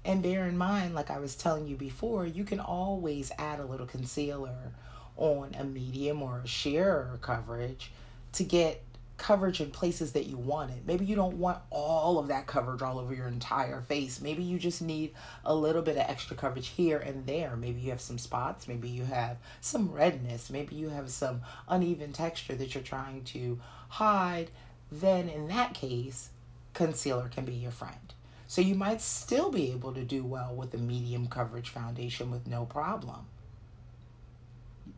And 0.04 0.22
bear 0.22 0.46
in 0.46 0.56
mind, 0.56 0.94
like 0.94 1.10
I 1.10 1.18
was 1.18 1.36
telling 1.36 1.66
you 1.66 1.76
before, 1.76 2.26
you 2.26 2.44
can 2.44 2.60
always 2.60 3.30
add 3.38 3.60
a 3.60 3.66
little 3.66 3.86
concealer 3.86 4.72
on 5.16 5.54
a 5.58 5.64
medium 5.64 6.22
or 6.22 6.40
a 6.44 6.46
sheer 6.46 7.10
coverage 7.20 7.90
to 8.32 8.44
get 8.44 8.82
coverage 9.18 9.60
in 9.60 9.70
places 9.70 10.12
that 10.12 10.26
you 10.26 10.36
want 10.36 10.70
it. 10.70 10.82
Maybe 10.86 11.04
you 11.04 11.16
don't 11.16 11.38
want 11.38 11.58
all 11.70 12.18
of 12.18 12.28
that 12.28 12.46
coverage 12.46 12.80
all 12.80 12.98
over 12.98 13.12
your 13.12 13.26
entire 13.26 13.82
face. 13.82 14.20
Maybe 14.20 14.42
you 14.42 14.58
just 14.58 14.80
need 14.80 15.12
a 15.44 15.54
little 15.54 15.82
bit 15.82 15.96
of 15.96 16.08
extra 16.08 16.36
coverage 16.36 16.68
here 16.68 16.98
and 16.98 17.26
there. 17.26 17.56
Maybe 17.56 17.80
you 17.80 17.90
have 17.90 18.00
some 18.00 18.18
spots, 18.18 18.68
maybe 18.68 18.88
you 18.88 19.04
have 19.04 19.36
some 19.60 19.92
redness, 19.92 20.50
maybe 20.50 20.76
you 20.76 20.88
have 20.88 21.10
some 21.10 21.42
uneven 21.68 22.12
texture 22.12 22.54
that 22.54 22.74
you're 22.74 22.82
trying 22.82 23.24
to 23.24 23.58
hide. 23.88 24.50
Then, 24.90 25.28
in 25.28 25.48
that 25.48 25.74
case, 25.74 26.30
concealer 26.72 27.28
can 27.28 27.44
be 27.44 27.52
your 27.52 27.72
friend. 27.72 28.14
So, 28.46 28.62
you 28.62 28.74
might 28.74 29.02
still 29.02 29.50
be 29.50 29.72
able 29.72 29.92
to 29.92 30.04
do 30.04 30.24
well 30.24 30.54
with 30.54 30.72
a 30.72 30.78
medium 30.78 31.26
coverage 31.26 31.68
foundation 31.68 32.30
with 32.30 32.46
no 32.46 32.64
problem. 32.64 33.26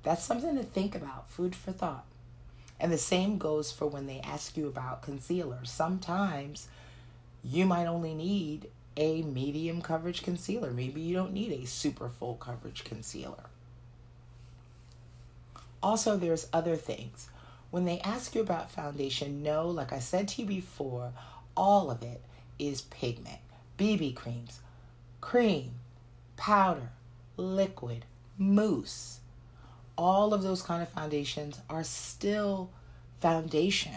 That's 0.03 0.23
something 0.23 0.57
to 0.57 0.63
think 0.63 0.95
about, 0.95 1.31
food 1.31 1.57
for 1.57 1.73
thought. 1.73 2.05
And 2.81 2.91
the 2.91 2.99
same 2.99 3.37
goes 3.37 3.71
for 3.71 3.87
when 3.87 4.07
they 4.07 4.21
ask 4.21 4.57
you 4.57 4.67
about 4.67 5.03
concealer. 5.03 5.61
Sometimes 5.65 6.69
you 7.45 7.67
might 7.67 7.87
only 7.87 8.15
need 8.15 8.71
a 8.97 9.23
medium 9.23 9.83
coverage 9.83 10.23
concealer. 10.23 10.71
Maybe 10.71 11.03
you 11.03 11.15
don't 11.15 11.35
need 11.35 11.53
a 11.53 11.67
super 11.67 12.09
full 12.09 12.37
coverage 12.37 12.85
concealer. 12.85 13.45
Also, 15.83 16.17
there's 16.17 16.49
other 16.53 16.77
things. 16.77 17.29
When 17.71 17.85
they 17.85 18.01
ask 18.01 18.35
you 18.35 18.41
about 18.41 18.71
foundation, 18.71 19.43
no, 19.43 19.69
like 19.69 19.93
I 19.93 19.99
said 19.99 20.29
to 20.29 20.43
you 20.43 20.49
before, 20.49 21.13
all 21.57 21.91
of 21.91 22.03
it 22.03 22.23
is 22.59 22.83
pigment. 22.83 23.39
BB 23.79 24.17
creams, 24.17 24.61
cream, 25.21 25.73
powder, 26.37 26.91
liquid, 27.37 28.05
mousse 28.37 29.21
all 30.01 30.33
of 30.33 30.43
those 30.43 30.63
kind 30.63 30.83
of 30.83 30.89
foundations 30.89 31.61
are 31.69 31.85
still 31.85 32.71
foundation. 33.21 33.93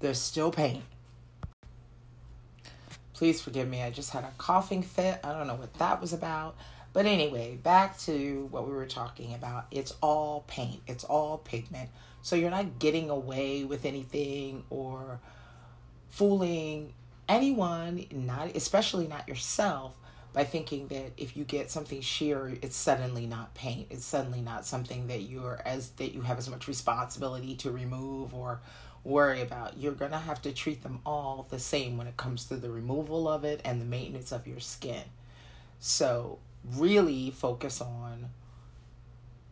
They're 0.00 0.14
still 0.14 0.50
paint. 0.50 0.82
Please 3.12 3.42
forgive 3.42 3.68
me, 3.68 3.82
I 3.82 3.90
just 3.90 4.10
had 4.10 4.24
a 4.24 4.32
coughing 4.38 4.82
fit. 4.82 5.20
I 5.22 5.32
don't 5.32 5.46
know 5.46 5.54
what 5.54 5.74
that 5.74 6.00
was 6.00 6.14
about. 6.14 6.56
But 6.94 7.04
anyway, 7.04 7.56
back 7.56 7.98
to 8.00 8.48
what 8.50 8.66
we 8.66 8.72
were 8.72 8.86
talking 8.86 9.34
about. 9.34 9.66
It's 9.70 9.92
all 10.00 10.44
paint, 10.46 10.80
it's 10.86 11.04
all 11.04 11.36
pigment. 11.36 11.90
So 12.22 12.34
you're 12.34 12.48
not 12.48 12.78
getting 12.78 13.10
away 13.10 13.64
with 13.64 13.84
anything 13.84 14.64
or 14.70 15.20
fooling 16.08 16.94
anyone, 17.28 18.06
not 18.10 18.56
especially 18.56 19.08
not 19.08 19.28
yourself, 19.28 19.94
by 20.34 20.44
thinking 20.44 20.88
that 20.88 21.12
if 21.16 21.36
you 21.36 21.44
get 21.44 21.70
something 21.70 22.00
sheer, 22.00 22.58
it's 22.60 22.76
suddenly 22.76 23.24
not 23.24 23.54
paint. 23.54 23.86
It's 23.88 24.04
suddenly 24.04 24.40
not 24.40 24.66
something 24.66 25.06
that 25.06 25.22
you're 25.22 25.62
as 25.64 25.90
that 25.90 26.12
you 26.12 26.22
have 26.22 26.38
as 26.38 26.50
much 26.50 26.66
responsibility 26.68 27.54
to 27.56 27.70
remove 27.70 28.34
or 28.34 28.60
worry 29.04 29.40
about. 29.40 29.78
You're 29.78 29.92
gonna 29.92 30.18
have 30.18 30.42
to 30.42 30.52
treat 30.52 30.82
them 30.82 30.98
all 31.06 31.46
the 31.48 31.60
same 31.60 31.96
when 31.96 32.08
it 32.08 32.16
comes 32.16 32.46
to 32.46 32.56
the 32.56 32.70
removal 32.70 33.28
of 33.28 33.44
it 33.44 33.60
and 33.64 33.80
the 33.80 33.84
maintenance 33.84 34.32
of 34.32 34.46
your 34.46 34.60
skin. 34.60 35.04
So 35.78 36.40
really 36.74 37.30
focus 37.30 37.80
on 37.80 38.30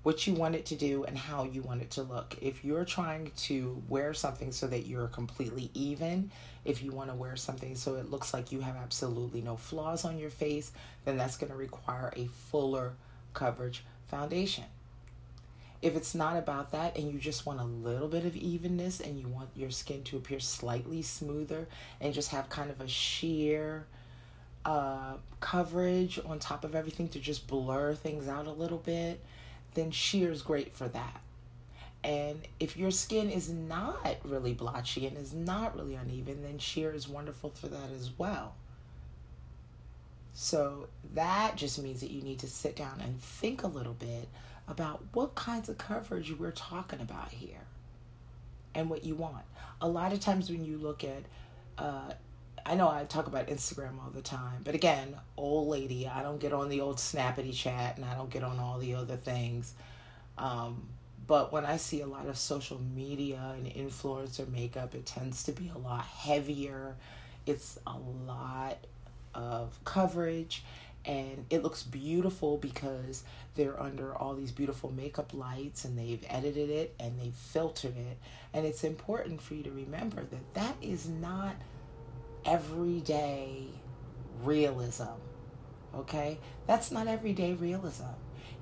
what 0.02 0.26
you 0.26 0.34
want 0.34 0.54
it 0.54 0.66
to 0.66 0.74
do 0.74 1.04
and 1.04 1.16
how 1.16 1.44
you 1.44 1.62
want 1.62 1.80
it 1.80 1.90
to 1.92 2.02
look. 2.02 2.36
If 2.40 2.64
you're 2.64 2.84
trying 2.84 3.30
to 3.36 3.82
wear 3.88 4.14
something 4.14 4.50
so 4.50 4.66
that 4.66 4.86
you're 4.86 5.08
completely 5.08 5.70
even, 5.74 6.30
if 6.64 6.82
you 6.82 6.92
want 6.92 7.10
to 7.10 7.14
wear 7.14 7.36
something 7.36 7.76
so 7.76 7.96
it 7.96 8.10
looks 8.10 8.34
like 8.34 8.50
you 8.50 8.60
have 8.60 8.76
absolutely 8.76 9.40
no 9.40 9.56
flaws 9.56 10.04
on 10.04 10.18
your 10.18 10.30
face, 10.30 10.72
then 11.04 11.16
that's 11.16 11.36
going 11.36 11.50
to 11.50 11.56
require 11.56 12.12
a 12.16 12.26
fuller 12.26 12.94
coverage 13.32 13.84
foundation. 14.08 14.64
If 15.80 15.96
it's 15.96 16.14
not 16.14 16.36
about 16.36 16.70
that 16.72 16.96
and 16.96 17.12
you 17.12 17.18
just 17.18 17.44
want 17.44 17.60
a 17.60 17.64
little 17.64 18.06
bit 18.08 18.24
of 18.24 18.36
evenness 18.36 19.00
and 19.00 19.18
you 19.18 19.26
want 19.26 19.50
your 19.56 19.70
skin 19.70 20.04
to 20.04 20.16
appear 20.16 20.38
slightly 20.38 21.02
smoother 21.02 21.66
and 22.00 22.14
just 22.14 22.30
have 22.30 22.48
kind 22.48 22.70
of 22.70 22.80
a 22.80 22.86
sheer 22.86 23.86
uh, 24.64 25.14
coverage 25.40 26.20
on 26.24 26.38
top 26.38 26.64
of 26.64 26.76
everything 26.76 27.08
to 27.08 27.18
just 27.18 27.48
blur 27.48 27.94
things 27.94 28.28
out 28.28 28.46
a 28.46 28.52
little 28.52 28.78
bit, 28.78 29.20
then 29.74 29.90
sheer 29.90 30.30
is 30.30 30.42
great 30.42 30.76
for 30.76 30.88
that. 30.88 31.20
And 32.04 32.40
if 32.58 32.76
your 32.76 32.90
skin 32.90 33.30
is 33.30 33.48
not 33.48 34.16
really 34.24 34.54
blotchy 34.54 35.06
and 35.06 35.16
is 35.16 35.32
not 35.32 35.76
really 35.76 35.94
uneven, 35.94 36.42
then 36.42 36.58
sheer 36.58 36.92
is 36.92 37.08
wonderful 37.08 37.50
for 37.50 37.68
that 37.68 37.90
as 37.94 38.10
well. 38.18 38.54
So 40.34 40.88
that 41.14 41.56
just 41.56 41.80
means 41.80 42.00
that 42.00 42.10
you 42.10 42.22
need 42.22 42.40
to 42.40 42.48
sit 42.48 42.74
down 42.74 43.00
and 43.00 43.20
think 43.20 43.62
a 43.62 43.68
little 43.68 43.92
bit 43.92 44.28
about 44.66 45.04
what 45.12 45.34
kinds 45.34 45.68
of 45.68 45.78
coverage 45.78 46.36
we're 46.36 46.50
talking 46.50 47.00
about 47.00 47.30
here 47.30 47.66
and 48.74 48.88
what 48.88 49.04
you 49.04 49.14
want. 49.14 49.44
A 49.80 49.88
lot 49.88 50.12
of 50.12 50.20
times 50.20 50.50
when 50.50 50.64
you 50.64 50.78
look 50.78 51.04
at, 51.04 51.22
uh, 51.78 52.12
I 52.72 52.74
know 52.74 52.88
I 52.88 53.04
talk 53.04 53.26
about 53.26 53.48
Instagram 53.48 54.02
all 54.02 54.08
the 54.14 54.22
time, 54.22 54.62
but 54.64 54.74
again, 54.74 55.14
old 55.36 55.68
lady, 55.68 56.08
I 56.08 56.22
don't 56.22 56.40
get 56.40 56.54
on 56.54 56.70
the 56.70 56.80
old 56.80 56.96
snappity 56.96 57.54
chat 57.54 57.98
and 57.98 58.04
I 58.06 58.14
don't 58.14 58.30
get 58.30 58.42
on 58.42 58.58
all 58.58 58.78
the 58.78 58.94
other 58.94 59.16
things. 59.16 59.74
Um, 60.38 60.88
but 61.26 61.52
when 61.52 61.66
I 61.66 61.76
see 61.76 62.00
a 62.00 62.06
lot 62.06 62.28
of 62.28 62.38
social 62.38 62.80
media 62.80 63.54
and 63.58 63.66
influencer 63.66 64.50
makeup, 64.50 64.94
it 64.94 65.04
tends 65.04 65.42
to 65.42 65.52
be 65.52 65.70
a 65.74 65.76
lot 65.76 66.06
heavier. 66.06 66.96
It's 67.44 67.78
a 67.86 67.98
lot 68.26 68.78
of 69.34 69.78
coverage 69.84 70.64
and 71.04 71.44
it 71.50 71.62
looks 71.62 71.82
beautiful 71.82 72.56
because 72.56 73.22
they're 73.54 73.78
under 73.78 74.16
all 74.16 74.34
these 74.34 74.50
beautiful 74.50 74.90
makeup 74.90 75.34
lights 75.34 75.84
and 75.84 75.98
they've 75.98 76.24
edited 76.26 76.70
it 76.70 76.94
and 76.98 77.20
they've 77.20 77.34
filtered 77.34 77.98
it. 77.98 78.16
And 78.54 78.64
it's 78.64 78.82
important 78.82 79.42
for 79.42 79.52
you 79.52 79.62
to 79.64 79.70
remember 79.70 80.22
that 80.24 80.54
that 80.54 80.76
is 80.80 81.06
not 81.06 81.56
everyday 82.44 83.66
realism. 84.42 85.18
Okay? 85.94 86.38
That's 86.66 86.90
not 86.90 87.06
everyday 87.06 87.54
realism 87.54 88.14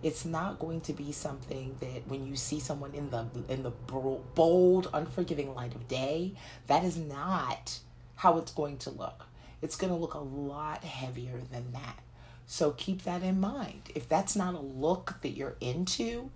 it's 0.03 0.25
not 0.25 0.59
going 0.59 0.81
to 0.81 0.93
be 0.93 1.13
something 1.13 1.77
that 1.81 2.07
when 2.09 2.27
you 2.27 2.37
see 2.37 2.59
someone 2.59 2.95
in 2.95 3.11
the 3.11 3.27
in 3.49 3.63
the 3.63 3.71
bold 3.71 4.89
unforgiving 4.93 5.55
light 5.55 5.75
of 5.75 5.89
day 5.89 6.33
that 6.67 6.85
is 6.85 6.97
not 6.97 7.79
how 8.17 8.39
it's 8.39 8.53
going 8.53 8.77
to 8.79 8.91
look 8.91 9.27
it's 9.63 9.77
going 9.77 9.93
to 9.93 9.99
look 9.99 10.15
a 10.15 10.19
lot 10.19 10.85
heavier 10.85 11.41
than 11.51 11.73
that 11.73 11.99
so 12.47 12.71
keep 12.73 13.03
that 13.03 13.23
in 13.23 13.39
mind 13.39 13.83
if 13.95 14.09
that's 14.09 14.35
not 14.35 14.55
a 14.55 14.61
look 14.61 15.17
that 15.23 15.31
you're 15.31 15.57
into 15.61 16.31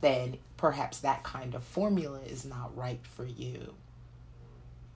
then 0.00 0.36
perhaps 0.56 0.98
that 0.98 1.22
kind 1.22 1.54
of 1.54 1.62
formula 1.62 2.20
is 2.26 2.44
not 2.44 2.76
right 2.76 3.00
for 3.02 3.24
you 3.24 3.74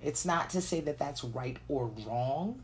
it's 0.02 0.24
not 0.24 0.50
to 0.50 0.60
say 0.60 0.80
that 0.80 0.98
that's 0.98 1.24
right 1.24 1.56
or 1.68 1.90
wrong 2.06 2.62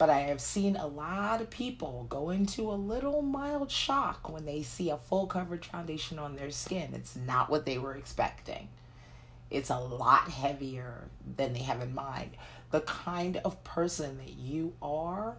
but 0.00 0.08
I 0.08 0.20
have 0.20 0.40
seen 0.40 0.76
a 0.76 0.86
lot 0.86 1.42
of 1.42 1.50
people 1.50 2.06
go 2.08 2.30
into 2.30 2.70
a 2.70 2.72
little 2.72 3.20
mild 3.20 3.70
shock 3.70 4.30
when 4.30 4.46
they 4.46 4.62
see 4.62 4.88
a 4.88 4.96
full 4.96 5.26
coverage 5.26 5.66
foundation 5.66 6.18
on 6.18 6.36
their 6.36 6.50
skin. 6.50 6.92
It's 6.94 7.14
not 7.14 7.50
what 7.50 7.66
they 7.66 7.76
were 7.76 7.94
expecting. 7.94 8.68
It's 9.50 9.68
a 9.68 9.78
lot 9.78 10.30
heavier 10.30 11.08
than 11.36 11.52
they 11.52 11.58
have 11.58 11.82
in 11.82 11.94
mind. 11.94 12.30
The 12.70 12.80
kind 12.80 13.42
of 13.44 13.62
person 13.62 14.16
that 14.24 14.32
you 14.32 14.72
are 14.80 15.36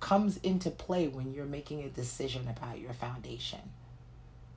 comes 0.00 0.38
into 0.38 0.72
play 0.72 1.06
when 1.06 1.32
you're 1.32 1.44
making 1.44 1.84
a 1.84 1.88
decision 1.88 2.48
about 2.48 2.80
your 2.80 2.94
foundation. 2.94 3.60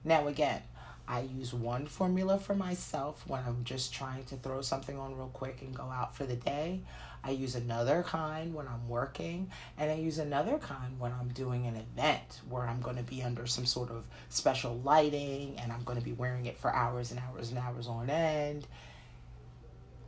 Now, 0.04 0.28
again, 0.28 0.64
I 1.08 1.22
use 1.22 1.54
one 1.54 1.88
formula 1.88 2.38
for 2.38 2.54
myself 2.54 3.24
when 3.28 3.42
I'm 3.48 3.64
just 3.64 3.94
trying 3.94 4.26
to 4.26 4.36
throw 4.36 4.62
something 4.62 4.98
on 4.98 5.16
real 5.16 5.30
quick 5.30 5.62
and 5.62 5.74
go 5.74 5.84
out 5.84 6.16
for 6.16 6.26
the 6.26 6.36
day. 6.36 6.82
I 7.24 7.32
use 7.32 7.56
another 7.56 8.04
kind 8.04 8.54
when 8.54 8.68
I'm 8.68 8.88
working, 8.88 9.50
and 9.78 9.90
I 9.90 9.96
use 9.96 10.20
another 10.20 10.58
kind 10.58 11.00
when 11.00 11.14
I'm 11.14 11.30
doing 11.30 11.66
an 11.66 11.76
event 11.76 12.42
where 12.50 12.64
I'm 12.64 12.82
going 12.82 12.98
to 12.98 13.04
be 13.04 13.24
under 13.24 13.48
some 13.48 13.66
sort 13.66 13.90
of 13.90 14.04
special 14.30 14.80
lighting 14.84 15.58
and 15.62 15.72
I'm 15.72 15.84
going 15.84 15.98
to 15.98 16.04
be 16.04 16.14
wearing 16.14 16.46
it 16.46 16.58
for 16.58 16.74
hours 16.74 17.12
and 17.12 17.20
hours 17.20 17.50
and 17.50 17.58
hours 17.58 17.88
on 17.88 18.10
end. 18.10 18.68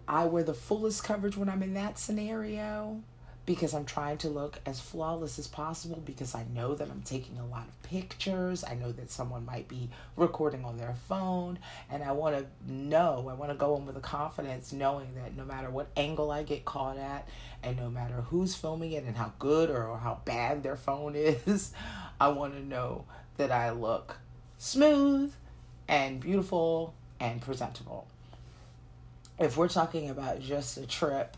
I 0.08 0.25
wear 0.25 0.44
the 0.44 0.53
fullest 0.53 1.03
coverage 1.03 1.38
when 1.38 1.50
I'm 1.50 1.63
in 1.63 1.75
that 1.75 2.00
scenario 2.00 3.01
because 3.50 3.74
I'm 3.74 3.86
trying 3.86 4.20
to 4.20 4.29
look 4.29 4.60
as 4.68 4.79
flawless 4.79 5.39
as 5.39 5.48
possible 5.48 6.03
because 6.06 6.36
I 6.36 6.46
know 6.53 6.75
that 6.75 6.88
I'm 6.88 7.01
taking 7.01 7.39
a 7.39 7.46
lot 7.48 7.68
of 7.68 7.82
pictures. 7.82 8.63
I 8.63 8.75
know 8.75 8.91
that 8.91 9.10
someone 9.10 9.44
might 9.44 9.68
be 9.68 9.89
recording 10.15 10.63
on 10.63 10.77
their 10.77 10.94
phone, 11.08 11.58
and 11.89 12.03
I 12.03 12.12
want 12.12 12.36
to 12.38 12.72
know, 12.72 13.27
I 13.27 13.34
want 13.34 13.51
to 13.51 13.58
go 13.58 13.75
in 13.77 13.88
with 13.88 13.98
a 13.98 14.01
confidence 14.01 14.72
knowing 14.72 15.15
that 15.15 15.36
no 15.36 15.46
matter 15.46 15.72
what 15.72 15.88
angle 15.98 16.29
I 16.29 16.44
get 16.44 16.63
caught 16.63 17.00
at, 17.00 17.27
and 17.63 17.75
no 17.75 17.89
matter 17.89 18.22
who's 18.29 18.53
filming 18.53 18.91
it 18.91 19.03
and 19.03 19.18
how 19.18 19.34
good 19.39 19.72
or 19.72 19.98
how 19.98 20.22
bad 20.25 20.62
their 20.62 20.77
phone 20.77 21.15
is, 21.15 21.74
I 22.22 22.27
want 22.27 22.53
to 22.53 22.63
know 22.63 23.06
that 23.38 23.51
I 23.51 23.72
look 23.72 24.20
smooth 24.60 25.34
and 25.88 26.20
beautiful 26.20 26.94
and 27.20 27.41
presentable. 27.41 28.06
If 29.39 29.58
we're 29.58 29.70
talking 29.70 30.12
about 30.12 30.39
just 30.39 30.77
a 30.77 30.86
trip 30.86 31.36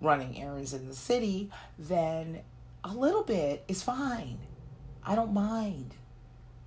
running 0.00 0.40
errands 0.40 0.72
in 0.72 0.88
the 0.88 0.94
city, 0.94 1.50
then 1.78 2.40
a 2.84 2.92
little 2.92 3.22
bit 3.22 3.64
is 3.68 3.82
fine. 3.82 4.38
I 5.04 5.14
don't 5.14 5.32
mind. 5.32 5.94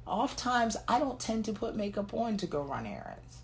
Oftentimes, 0.06 0.78
I 0.88 1.00
don't 1.00 1.20
tend 1.20 1.46
to 1.46 1.54
put 1.54 1.76
makeup 1.76 2.14
on 2.14 2.38
to 2.38 2.48
go 2.48 2.62
run 2.62 2.86
errands. 2.86 3.38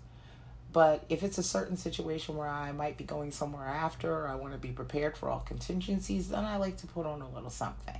But 0.72 1.04
if 1.08 1.22
it's 1.22 1.38
a 1.38 1.42
certain 1.42 1.76
situation 1.76 2.36
where 2.36 2.48
I 2.48 2.70
might 2.72 2.96
be 2.96 3.04
going 3.04 3.32
somewhere 3.32 3.66
after, 3.66 4.28
I 4.28 4.36
want 4.36 4.52
to 4.52 4.58
be 4.58 4.68
prepared 4.68 5.16
for 5.16 5.28
all 5.28 5.40
contingencies, 5.40 6.28
then 6.28 6.44
I 6.44 6.58
like 6.58 6.76
to 6.78 6.86
put 6.86 7.06
on 7.06 7.22
a 7.22 7.28
little 7.28 7.50
something. 7.50 7.98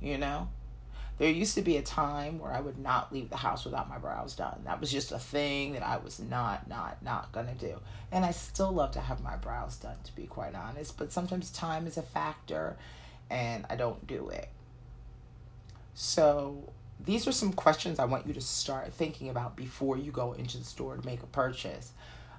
You 0.00 0.16
know? 0.16 0.48
There 1.20 1.28
used 1.28 1.54
to 1.56 1.60
be 1.60 1.76
a 1.76 1.82
time 1.82 2.38
where 2.38 2.50
I 2.50 2.62
would 2.62 2.78
not 2.78 3.12
leave 3.12 3.28
the 3.28 3.36
house 3.36 3.66
without 3.66 3.90
my 3.90 3.98
brows 3.98 4.34
done. 4.34 4.62
That 4.64 4.80
was 4.80 4.90
just 4.90 5.12
a 5.12 5.18
thing 5.18 5.74
that 5.74 5.82
I 5.82 5.98
was 5.98 6.18
not, 6.18 6.66
not, 6.66 7.02
not 7.02 7.30
gonna 7.30 7.52
do. 7.52 7.78
And 8.10 8.24
I 8.24 8.30
still 8.30 8.72
love 8.72 8.92
to 8.92 9.00
have 9.00 9.22
my 9.22 9.36
brows 9.36 9.76
done, 9.76 9.96
to 10.04 10.16
be 10.16 10.26
quite 10.26 10.54
honest. 10.54 10.96
But 10.96 11.12
sometimes 11.12 11.50
time 11.50 11.86
is 11.86 11.98
a 11.98 12.02
factor 12.02 12.78
and 13.28 13.66
I 13.68 13.76
don't 13.76 14.06
do 14.06 14.30
it. 14.30 14.48
So 15.92 16.72
these 17.04 17.28
are 17.28 17.32
some 17.32 17.52
questions 17.52 17.98
I 17.98 18.06
want 18.06 18.26
you 18.26 18.32
to 18.32 18.40
start 18.40 18.90
thinking 18.94 19.28
about 19.28 19.56
before 19.56 19.98
you 19.98 20.12
go 20.12 20.32
into 20.32 20.56
the 20.56 20.64
store 20.64 20.96
to 20.96 21.04
make 21.04 21.22
a 21.22 21.26
purchase. 21.26 21.92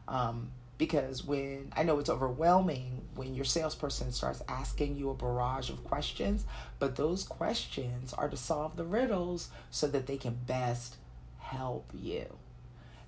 Um, 0.07 0.50
because 0.79 1.23
when 1.23 1.71
I 1.77 1.83
know 1.83 2.00
it's 2.00 2.09
overwhelming 2.09 3.00
when 3.15 3.36
your 3.36 3.46
salesperson 3.46 4.12
starts 4.12 4.41
asking 4.48 4.96
you 4.96 5.10
a 5.10 5.13
barrage 5.13 5.70
of 5.70 5.84
questions, 5.84 6.46
but 6.80 6.96
those 6.96 7.24
questions 7.24 8.13
are 8.13 8.30
to 8.30 8.38
solve 8.38 8.75
the 8.75 8.84
riddles 8.84 9.50
so 9.70 9.88
that 9.88 10.08
they 10.08 10.18
can 10.18 10.38
best 10.48 10.96
help 11.39 11.89
you. 11.94 12.25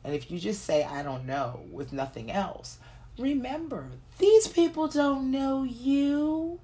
And 0.03 0.13
if 0.13 0.29
you 0.29 0.39
just 0.39 0.63
say, 0.63 0.83
I 0.83 1.03
don't 1.03 1.25
know, 1.25 1.61
with 1.71 1.93
nothing 1.93 2.29
else, 2.29 2.77
remember, 3.17 3.87
these 4.17 4.47
people 4.47 4.87
don't 4.87 5.31
know 5.31 5.63
you. 5.63 6.59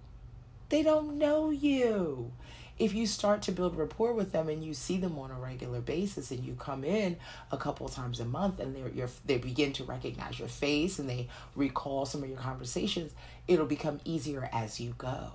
They 0.67 0.83
don't 0.83 1.17
know 1.17 1.49
you 1.49 2.31
if 2.79 2.93
you 2.93 3.05
start 3.05 3.41
to 3.43 3.51
build 3.51 3.77
rapport 3.77 4.13
with 4.13 4.31
them 4.31 4.47
and 4.47 4.63
you 4.63 4.73
see 4.73 4.97
them 4.97 5.19
on 5.19 5.31
a 5.31 5.35
regular 5.35 5.81
basis 5.81 6.31
and 6.31 6.43
you 6.45 6.55
come 6.55 6.85
in 6.85 7.17
a 7.51 7.57
couple 7.57 7.89
times 7.89 8.21
a 8.21 8.25
month 8.25 8.59
and 8.59 8.73
they 8.73 9.05
they 9.25 9.37
begin 9.37 9.73
to 9.73 9.83
recognize 9.83 10.39
your 10.39 10.47
face 10.47 10.97
and 10.97 11.09
they 11.09 11.27
recall 11.55 12.05
some 12.05 12.23
of 12.23 12.29
your 12.29 12.39
conversations, 12.39 13.11
it'll 13.47 13.65
become 13.65 13.99
easier 14.05 14.49
as 14.53 14.79
you 14.79 14.95
go. 14.97 15.33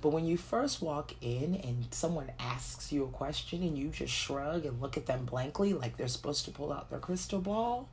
But 0.00 0.10
when 0.10 0.24
you 0.24 0.36
first 0.36 0.82
walk 0.82 1.14
in 1.20 1.56
and 1.56 1.86
someone 1.90 2.30
asks 2.38 2.92
you 2.92 3.04
a 3.04 3.08
question 3.08 3.62
and 3.62 3.76
you 3.76 3.88
just 3.88 4.12
shrug 4.12 4.64
and 4.64 4.80
look 4.80 4.96
at 4.96 5.06
them 5.06 5.24
blankly 5.24 5.72
like 5.72 5.96
they're 5.96 6.08
supposed 6.08 6.44
to 6.44 6.50
pull 6.52 6.72
out 6.72 6.90
their 6.90 6.98
crystal 7.00 7.40
ball, 7.40 7.88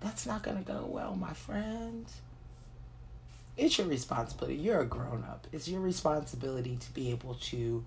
that's 0.00 0.26
not 0.26 0.42
going 0.42 0.58
to 0.58 0.62
go 0.62 0.84
well, 0.88 1.16
my 1.16 1.32
friend 1.32 2.06
it's 3.56 3.78
your 3.78 3.86
responsibility. 3.86 4.56
You're 4.56 4.80
a 4.80 4.86
grown 4.86 5.24
up. 5.28 5.46
It's 5.52 5.68
your 5.68 5.80
responsibility 5.80 6.76
to 6.76 6.94
be 6.94 7.10
able 7.10 7.34
to 7.34 7.84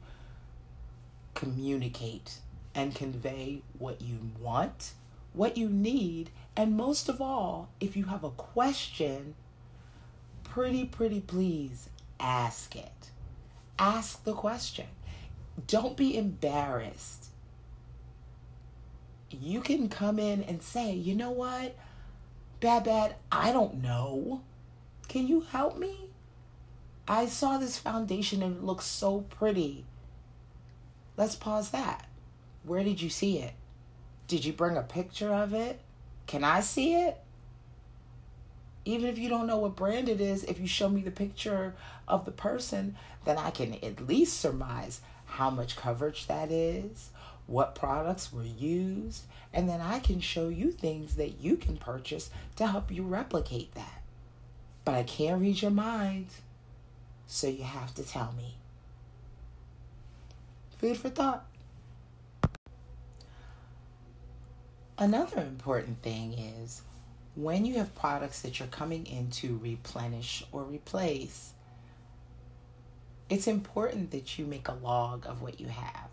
communicate 1.34 2.40
and 2.74 2.94
convey 2.94 3.62
what 3.78 4.02
you 4.02 4.20
want, 4.40 4.94
what 5.34 5.58
you 5.58 5.70
need, 5.70 6.30
and 6.56 6.78
most 6.78 7.10
of 7.10 7.22
all, 7.22 7.70
if 7.80 7.98
you 7.98 8.06
have 8.06 8.24
a 8.24 8.30
question, 8.30 9.36
pretty, 10.44 10.86
pretty 10.86 11.20
please 11.20 11.90
ask 12.20 12.76
it. 12.76 13.10
Ask 13.78 14.24
the 14.24 14.34
question. 14.34 14.88
Don't 15.68 15.98
be 15.98 16.18
embarrassed. 16.18 17.26
You 19.30 19.62
can 19.62 19.90
come 19.90 20.20
in 20.20 20.44
and 20.44 20.62
say, 20.62 20.94
you 20.94 21.16
know 21.16 21.32
what? 21.32 21.76
Bad, 22.60 22.86
bad, 22.86 23.16
I 23.32 23.52
don't 23.52 23.82
know. 23.82 24.42
Can 25.08 25.28
you 25.28 25.42
help 25.42 25.78
me? 25.78 26.10
I 27.08 27.28
saw 27.28 27.58
this 27.58 27.78
foundation 27.78 28.42
and 28.42 28.58
it 28.58 28.64
looks 28.64 28.86
so 28.86 29.22
pretty. 29.22 29.86
Let's 31.18 31.36
pause 31.36 31.70
that. 31.70 32.08
Where 32.64 32.84
did 32.84 33.02
you 33.02 33.10
see 33.10 33.40
it? 33.40 33.54
Did 34.28 34.44
you 34.44 34.54
bring 34.54 34.76
a 34.76 34.82
picture 34.82 35.34
of 35.34 35.54
it? 35.54 35.80
Can 36.26 36.44
I 36.44 36.62
see 36.62 36.96
it? 36.96 37.18
Even 38.84 39.10
if 39.10 39.18
you 39.18 39.30
don't 39.30 39.48
know 39.48 39.58
what 39.58 39.76
brand 39.76 40.10
it 40.10 40.20
is, 40.20 40.44
if 40.44 40.60
you 40.60 40.68
show 40.68 40.90
me 40.90 41.02
the 41.02 41.12
picture 41.12 41.76
of 42.08 42.26
the 42.26 42.32
person, 42.32 42.96
then 43.24 43.38
I 43.38 43.52
can 43.52 43.76
at 43.84 44.08
least 44.08 44.40
surmise 44.40 45.02
how 45.26 45.50
much 45.50 45.76
coverage 45.76 46.28
that 46.28 46.52
is, 46.52 47.10
what 47.48 47.76
products 47.76 48.34
were 48.34 48.44
used, 48.44 49.24
and 49.54 49.70
then 49.70 49.82
I 49.82 50.00
can 50.00 50.20
show 50.20 50.50
you 50.50 50.72
things 50.72 51.16
that 51.16 51.40
you 51.40 51.58
can 51.58 51.78
purchase 51.78 52.30
to 52.58 52.68
help 52.68 52.92
you 52.92 53.04
replicate 53.04 53.74
that. 53.76 53.95
But 54.86 54.94
I 54.94 55.04
can't 55.04 55.42
read 55.42 55.62
your 55.62 55.72
mind, 55.72 56.28
so 57.26 57.48
you 57.48 57.64
have 57.64 57.94
to 57.96 58.04
tell 58.04 58.34
me. 58.38 58.56
Food 60.78 60.98
for 60.98 61.10
thought. 61.10 61.46
Another 64.98 65.42
important 65.42 66.02
thing 66.04 66.34
is 66.34 66.84
when 67.36 67.66
you 67.66 67.76
have 67.76 67.96
products 67.96 68.42
that 68.42 68.60
you're 68.60 68.68
coming 68.70 69.06
in 69.06 69.30
to 69.32 69.58
replenish 69.62 70.46
or 70.52 70.64
replace, 70.64 71.54
it's 73.30 73.48
important 73.48 74.12
that 74.12 74.38
you 74.38 74.46
make 74.46 74.68
a 74.68 74.74
log 74.74 75.26
of 75.26 75.42
what 75.42 75.60
you 75.60 75.68
have. 75.68 76.10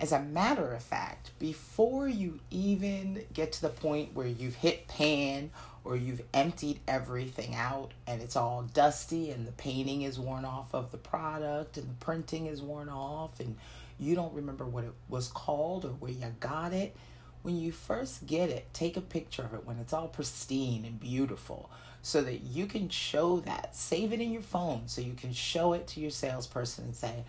As 0.00 0.12
a 0.12 0.20
matter 0.20 0.72
of 0.72 0.82
fact, 0.82 1.30
before 1.38 2.06
you 2.08 2.40
even 2.50 3.24
get 3.32 3.52
to 3.52 3.62
the 3.62 3.68
point 3.68 4.14
where 4.14 4.26
you've 4.26 4.56
hit 4.56 4.86
pan 4.88 5.50
or 5.88 5.96
you've 5.96 6.20
emptied 6.34 6.78
everything 6.86 7.54
out 7.54 7.92
and 8.06 8.20
it's 8.20 8.36
all 8.36 8.60
dusty 8.74 9.30
and 9.30 9.46
the 9.46 9.52
painting 9.52 10.02
is 10.02 10.20
worn 10.20 10.44
off 10.44 10.74
of 10.74 10.90
the 10.90 10.98
product 10.98 11.78
and 11.78 11.88
the 11.88 12.04
printing 12.04 12.44
is 12.44 12.60
worn 12.60 12.90
off 12.90 13.40
and 13.40 13.56
you 13.98 14.14
don't 14.14 14.34
remember 14.34 14.66
what 14.66 14.84
it 14.84 14.92
was 15.08 15.28
called 15.28 15.86
or 15.86 15.92
where 15.92 16.10
you 16.10 16.26
got 16.40 16.74
it. 16.74 16.94
When 17.40 17.56
you 17.56 17.72
first 17.72 18.26
get 18.26 18.50
it, 18.50 18.66
take 18.74 18.98
a 18.98 19.00
picture 19.00 19.40
of 19.40 19.54
it 19.54 19.64
when 19.64 19.78
it's 19.78 19.94
all 19.94 20.08
pristine 20.08 20.84
and 20.84 21.00
beautiful 21.00 21.70
so 22.02 22.20
that 22.20 22.42
you 22.42 22.66
can 22.66 22.90
show 22.90 23.40
that. 23.40 23.74
Save 23.74 24.12
it 24.12 24.20
in 24.20 24.30
your 24.30 24.42
phone 24.42 24.88
so 24.88 25.00
you 25.00 25.14
can 25.14 25.32
show 25.32 25.72
it 25.72 25.86
to 25.86 26.00
your 26.00 26.10
salesperson 26.10 26.84
and 26.84 26.96
say, 26.96 27.24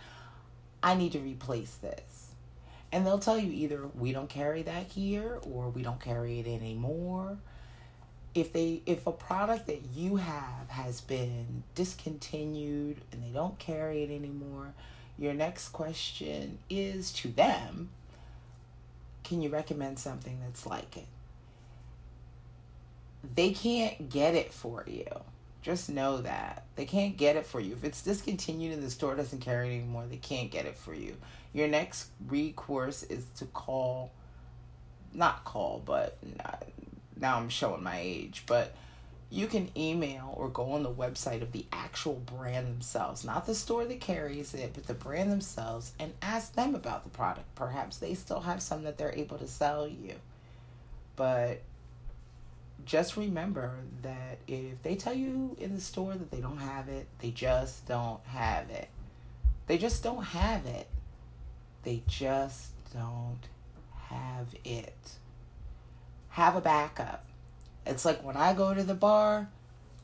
I 0.84 0.96
need 0.96 1.14
to 1.14 1.20
replace 1.20 1.76
this. 1.76 2.32
And 2.92 3.08
they'll 3.08 3.20
tell 3.20 3.40
you 3.40 3.54
either 3.54 3.88
we 3.98 4.12
don't 4.12 4.30
carry 4.30 4.64
that 4.64 4.88
here 4.88 5.40
or 5.44 5.70
we 5.70 5.82
don't 5.82 6.02
carry 6.02 6.42
it 6.42 6.48
anymore 6.48 7.38
if 8.36 8.54
they 8.54 8.82
if 8.86 9.08
a 9.08 9.12
product 9.12 9.68
that 9.68 9.82
you 9.94 10.18
have 10.18 10.70
has 10.70 11.02
been 11.02 11.64
discontinued 11.76 12.98
and 13.12 13.24
they 13.24 13.30
don't 13.30 13.58
carry 13.60 14.04
it 14.04 14.12
anymore 14.12 14.74
your 15.18 15.34
next 15.34 15.70
question 15.70 16.60
is 16.70 17.12
to 17.12 17.28
them 17.30 17.90
can 19.30 19.44
you 19.44 19.50
recommend 19.50 20.00
something 20.00 20.40
that's 20.44 20.66
like 20.66 20.98
it? 20.98 21.06
They 23.36 23.52
can't 23.52 24.10
get 24.10 24.34
it 24.34 24.52
for 24.52 24.84
you. 24.88 25.06
Just 25.62 25.88
know 25.88 26.22
that. 26.22 26.66
They 26.76 26.86
can't 26.86 27.16
get 27.16 27.36
it 27.36 27.46
for 27.46 27.60
you. 27.60 27.74
If 27.74 27.84
it's 27.84 28.02
discontinued 28.02 28.74
and 28.74 28.82
the 28.82 28.90
store 28.90 29.14
doesn't 29.14 29.42
carry 29.42 29.70
it 29.70 29.78
anymore 29.78 30.06
they 30.10 30.18
can't 30.18 30.50
get 30.50 30.66
it 30.66 30.76
for 30.76 30.96
you. 30.96 31.16
Your 31.54 31.68
next 31.68 32.08
recourse 32.28 33.04
is 33.04 33.24
to 33.38 33.46
call 33.46 34.12
not 35.14 35.44
call 35.44 35.84
but 35.86 36.18
not, 36.38 36.64
now 37.20 37.38
I'm 37.38 37.50
showing 37.50 37.84
my 37.84 38.00
age, 38.00 38.44
but 38.48 38.74
you 39.30 39.48
can 39.48 39.70
email 39.78 40.34
or 40.36 40.50
go 40.50 40.72
on 40.72 40.84
the 40.84 40.92
website 40.92 41.42
of 41.42 41.52
the 41.52 41.66
actual 41.72 42.16
brand 42.16 42.68
themselves, 42.68 43.24
not 43.24 43.46
the 43.46 43.54
store 43.54 43.86
that 43.86 44.00
carries 44.02 44.54
it, 44.54 44.72
but 44.74 44.88
the 44.88 44.94
brand 44.94 45.32
themselves, 45.32 45.94
and 46.00 46.14
ask 46.22 46.54
them 46.54 46.74
about 46.74 47.04
the 47.04 47.10
product. 47.10 47.54
Perhaps 47.56 47.98
they 47.98 48.16
still 48.16 48.42
have 48.42 48.62
some 48.62 48.84
that 48.84 48.98
they're 48.98 49.14
able 49.14 49.38
to 49.38 49.48
sell 49.48 49.88
you. 49.88 50.16
But 51.16 51.62
just 52.86 53.18
remember 53.18 53.74
that 54.02 54.40
if 54.48 54.82
they 54.82 54.96
tell 54.96 55.14
you 55.14 55.56
in 55.60 55.76
the 55.76 55.82
store 55.82 56.14
that 56.14 56.32
they 56.32 56.42
don't 56.42 56.58
have 56.58 56.90
it, 56.90 57.06
they 57.20 57.30
just 57.30 57.88
don't 57.88 58.24
have 58.26 58.70
it. 58.72 58.88
They 59.68 59.78
just 59.78 60.02
don't 60.02 60.24
have 60.24 60.66
it. 60.66 60.88
They 61.84 62.02
just 62.08 62.72
don't 62.94 63.48
have 64.08 64.48
it 64.66 64.96
have 66.40 66.56
a 66.56 66.62
backup. 66.62 67.26
It's 67.86 68.06
like 68.06 68.24
when 68.24 68.38
I 68.38 68.54
go 68.54 68.74
to 68.74 68.82
the 68.82 68.94
bar, 68.94 69.50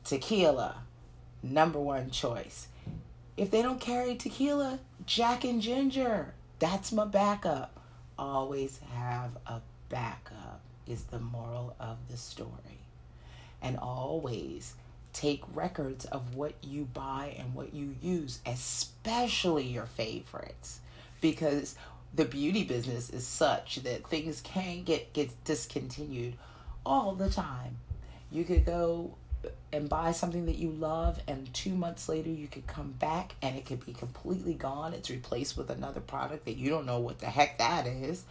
tequila, 0.04 0.82
number 1.42 1.80
one 1.80 2.10
choice. 2.10 2.68
If 3.38 3.50
they 3.50 3.62
don't 3.62 3.80
carry 3.80 4.16
tequila, 4.16 4.78
Jack 5.06 5.44
and 5.44 5.62
Ginger, 5.62 6.34
that's 6.58 6.92
my 6.92 7.06
backup. 7.06 7.80
Always 8.18 8.80
have 8.94 9.30
a 9.46 9.62
backup, 9.88 10.60
is 10.86 11.04
the 11.04 11.20
moral 11.20 11.74
of 11.80 11.96
the 12.10 12.18
story. 12.18 12.80
And 13.62 13.78
always 13.78 14.74
take 15.14 15.42
records 15.54 16.04
of 16.04 16.34
what 16.34 16.52
you 16.62 16.84
buy 16.84 17.34
and 17.38 17.54
what 17.54 17.72
you 17.72 17.96
use, 18.02 18.40
especially 18.44 19.64
your 19.64 19.86
favorites. 19.86 20.80
Because 21.22 21.76
the 22.16 22.24
beauty 22.24 22.64
business 22.64 23.10
is 23.10 23.26
such 23.26 23.76
that 23.76 24.06
things 24.08 24.40
can 24.40 24.82
get 24.82 25.12
get 25.12 25.30
discontinued 25.44 26.34
all 26.84 27.14
the 27.14 27.30
time. 27.30 27.76
You 28.30 28.44
could 28.44 28.64
go 28.64 29.14
and 29.72 29.88
buy 29.88 30.12
something 30.12 30.46
that 30.46 30.56
you 30.56 30.70
love 30.70 31.20
and 31.28 31.52
2 31.54 31.74
months 31.74 32.08
later 32.08 32.30
you 32.30 32.48
could 32.48 32.66
come 32.66 32.92
back 32.92 33.36
and 33.42 33.56
it 33.56 33.66
could 33.66 33.84
be 33.84 33.92
completely 33.92 34.54
gone. 34.54 34.92
It's 34.94 35.10
replaced 35.10 35.56
with 35.56 35.70
another 35.70 36.00
product 36.00 36.46
that 36.46 36.56
you 36.56 36.70
don't 36.70 36.86
know 36.86 36.98
what 36.98 37.20
the 37.20 37.26
heck 37.26 37.58
that 37.58 37.86
is. 37.86 38.24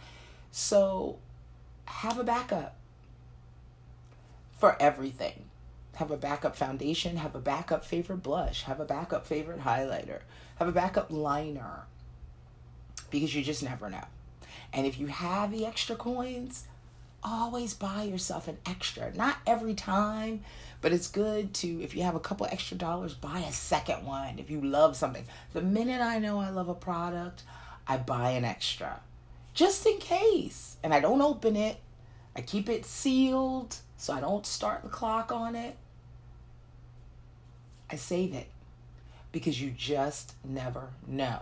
So 0.50 1.18
have 1.86 2.18
a 2.18 2.24
backup 2.24 2.76
for 4.58 4.76
everything. 4.80 5.44
Have 5.94 6.10
a 6.10 6.16
backup 6.18 6.56
foundation, 6.56 7.16
have 7.16 7.34
a 7.34 7.40
backup 7.40 7.84
favorite 7.84 8.22
blush, 8.22 8.64
have 8.64 8.80
a 8.80 8.84
backup 8.84 9.26
favorite 9.26 9.60
highlighter, 9.60 10.20
have 10.56 10.68
a 10.68 10.72
backup 10.72 11.10
liner 11.10 11.86
because 13.10 13.34
you 13.34 13.42
just 13.42 13.62
never 13.62 13.88
know. 13.90 14.04
And 14.72 14.86
if 14.86 14.98
you 14.98 15.06
have 15.06 15.50
the 15.50 15.66
extra 15.66 15.96
coins, 15.96 16.64
always 17.22 17.74
buy 17.74 18.04
yourself 18.04 18.48
an 18.48 18.58
extra. 18.66 19.12
Not 19.14 19.36
every 19.46 19.74
time, 19.74 20.42
but 20.80 20.92
it's 20.92 21.08
good 21.08 21.54
to, 21.54 21.82
if 21.82 21.96
you 21.96 22.02
have 22.02 22.14
a 22.14 22.20
couple 22.20 22.46
extra 22.46 22.76
dollars, 22.76 23.14
buy 23.14 23.40
a 23.40 23.52
second 23.52 24.04
one 24.04 24.38
if 24.38 24.50
you 24.50 24.60
love 24.60 24.96
something. 24.96 25.24
The 25.52 25.62
minute 25.62 26.00
I 26.00 26.18
know 26.18 26.40
I 26.40 26.50
love 26.50 26.68
a 26.68 26.74
product, 26.74 27.42
I 27.86 27.96
buy 27.96 28.30
an 28.30 28.44
extra 28.44 29.00
just 29.56 29.86
in 29.86 29.98
case. 29.98 30.76
And 30.84 30.94
I 30.94 31.00
don't 31.00 31.22
open 31.22 31.56
it, 31.56 31.78
I 32.36 32.42
keep 32.42 32.68
it 32.68 32.84
sealed 32.84 33.76
so 33.96 34.12
I 34.12 34.20
don't 34.20 34.46
start 34.46 34.84
the 34.84 34.88
clock 34.88 35.32
on 35.32 35.56
it. 35.56 35.76
I 37.90 37.96
save 37.96 38.34
it 38.34 38.48
because 39.32 39.60
you 39.60 39.70
just 39.70 40.34
never 40.44 40.90
know. 41.08 41.40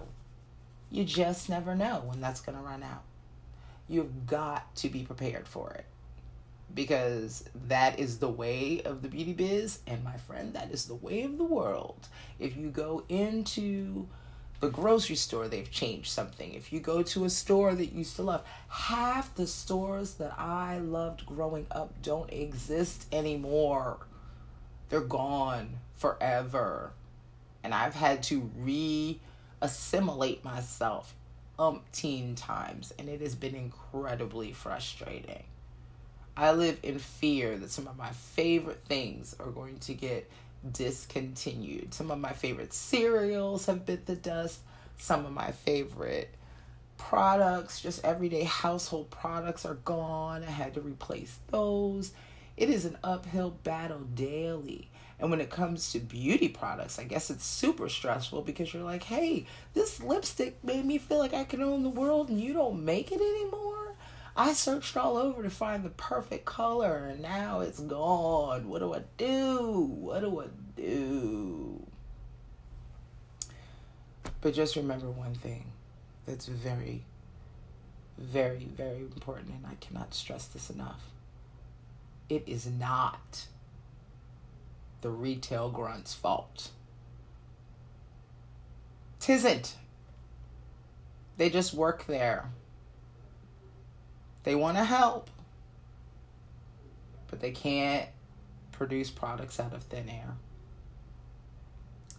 You 0.90 1.04
just 1.04 1.48
never 1.48 1.74
know 1.74 2.02
when 2.04 2.20
that's 2.20 2.40
going 2.40 2.56
to 2.56 2.64
run 2.64 2.82
out. 2.82 3.02
You've 3.88 4.26
got 4.26 4.74
to 4.76 4.88
be 4.88 5.02
prepared 5.02 5.46
for 5.46 5.72
it 5.72 5.86
because 6.74 7.44
that 7.68 7.98
is 7.98 8.18
the 8.18 8.28
way 8.28 8.82
of 8.84 9.02
the 9.02 9.08
beauty 9.08 9.32
biz. 9.32 9.80
And 9.86 10.02
my 10.02 10.16
friend, 10.16 10.54
that 10.54 10.70
is 10.70 10.86
the 10.86 10.94
way 10.94 11.22
of 11.22 11.38
the 11.38 11.44
world. 11.44 12.08
If 12.38 12.56
you 12.56 12.68
go 12.70 13.04
into 13.08 14.06
the 14.60 14.70
grocery 14.70 15.16
store, 15.16 15.48
they've 15.48 15.70
changed 15.70 16.10
something. 16.10 16.54
If 16.54 16.72
you 16.72 16.80
go 16.80 17.02
to 17.02 17.24
a 17.24 17.30
store 17.30 17.74
that 17.74 17.86
you 17.86 17.98
used 17.98 18.16
to 18.16 18.22
love, 18.22 18.44
half 18.68 19.34
the 19.34 19.46
stores 19.46 20.14
that 20.14 20.34
I 20.38 20.78
loved 20.78 21.26
growing 21.26 21.66
up 21.70 22.02
don't 22.02 22.32
exist 22.32 23.06
anymore. 23.12 23.98
They're 24.88 25.00
gone 25.00 25.78
forever. 25.96 26.92
And 27.62 27.74
I've 27.74 27.94
had 27.94 28.22
to 28.24 28.50
re 28.56 29.20
assimilate 29.64 30.44
myself 30.44 31.14
umpteen 31.58 32.36
times, 32.36 32.92
and 32.98 33.08
it 33.08 33.20
has 33.20 33.34
been 33.34 33.54
incredibly 33.54 34.52
frustrating. 34.52 35.44
I 36.36 36.52
live 36.52 36.78
in 36.82 36.98
fear 36.98 37.56
that 37.56 37.70
some 37.70 37.88
of 37.88 37.96
my 37.96 38.10
favorite 38.10 38.82
things 38.86 39.34
are 39.40 39.50
going 39.50 39.78
to 39.80 39.94
get 39.94 40.30
discontinued. 40.70 41.94
Some 41.94 42.10
of 42.10 42.18
my 42.18 42.32
favorite 42.32 42.74
cereals 42.74 43.66
have 43.66 43.86
bit 43.86 44.06
the 44.06 44.16
dust. 44.16 44.60
Some 44.98 45.24
of 45.24 45.32
my 45.32 45.52
favorite 45.52 46.34
products, 46.98 47.80
just 47.80 48.04
everyday 48.04 48.44
household 48.44 49.10
products, 49.10 49.64
are 49.64 49.74
gone. 49.74 50.42
I 50.42 50.50
had 50.50 50.74
to 50.74 50.80
replace 50.80 51.38
those. 51.50 52.12
It 52.56 52.70
is 52.70 52.84
an 52.84 52.98
uphill 53.02 53.50
battle 53.50 54.00
daily. 54.14 54.90
And 55.18 55.30
when 55.30 55.40
it 55.40 55.50
comes 55.50 55.92
to 55.92 56.00
beauty 56.00 56.48
products, 56.48 56.98
I 56.98 57.04
guess 57.04 57.30
it's 57.30 57.46
super 57.46 57.88
stressful 57.88 58.42
because 58.42 58.74
you're 58.74 58.82
like, 58.82 59.04
hey, 59.04 59.46
this 59.72 60.02
lipstick 60.02 60.62
made 60.64 60.84
me 60.84 60.98
feel 60.98 61.18
like 61.18 61.34
I 61.34 61.44
can 61.44 61.62
own 61.62 61.82
the 61.82 61.88
world 61.88 62.28
and 62.28 62.40
you 62.40 62.52
don't 62.52 62.84
make 62.84 63.12
it 63.12 63.20
anymore. 63.20 63.94
I 64.36 64.52
searched 64.52 64.96
all 64.96 65.16
over 65.16 65.42
to 65.42 65.50
find 65.50 65.84
the 65.84 65.90
perfect 65.90 66.44
color 66.44 67.06
and 67.06 67.22
now 67.22 67.60
it's 67.60 67.80
gone. 67.80 68.68
What 68.68 68.80
do 68.80 68.92
I 68.94 69.02
do? 69.16 69.88
What 70.00 70.20
do 70.20 70.40
I 70.40 70.46
do? 70.76 71.86
But 74.40 74.54
just 74.54 74.76
remember 74.76 75.10
one 75.10 75.34
thing 75.34 75.72
that's 76.26 76.46
very, 76.46 77.04
very, 78.18 78.68
very 78.76 78.98
important, 78.98 79.50
and 79.50 79.64
I 79.66 79.74
cannot 79.76 80.12
stress 80.12 80.46
this 80.46 80.68
enough. 80.68 81.00
It 82.28 82.44
is 82.46 82.66
not 82.66 83.46
the 85.02 85.10
retail 85.10 85.70
grunt's 85.70 86.14
fault. 86.14 86.70
Tisn't. 89.20 89.74
They 91.36 91.50
just 91.50 91.74
work 91.74 92.06
there. 92.06 92.50
They 94.44 94.54
want 94.54 94.76
to 94.76 94.84
help, 94.84 95.30
but 97.28 97.40
they 97.40 97.50
can't 97.50 98.08
produce 98.72 99.10
products 99.10 99.58
out 99.58 99.72
of 99.72 99.82
thin 99.82 100.08
air. 100.08 100.36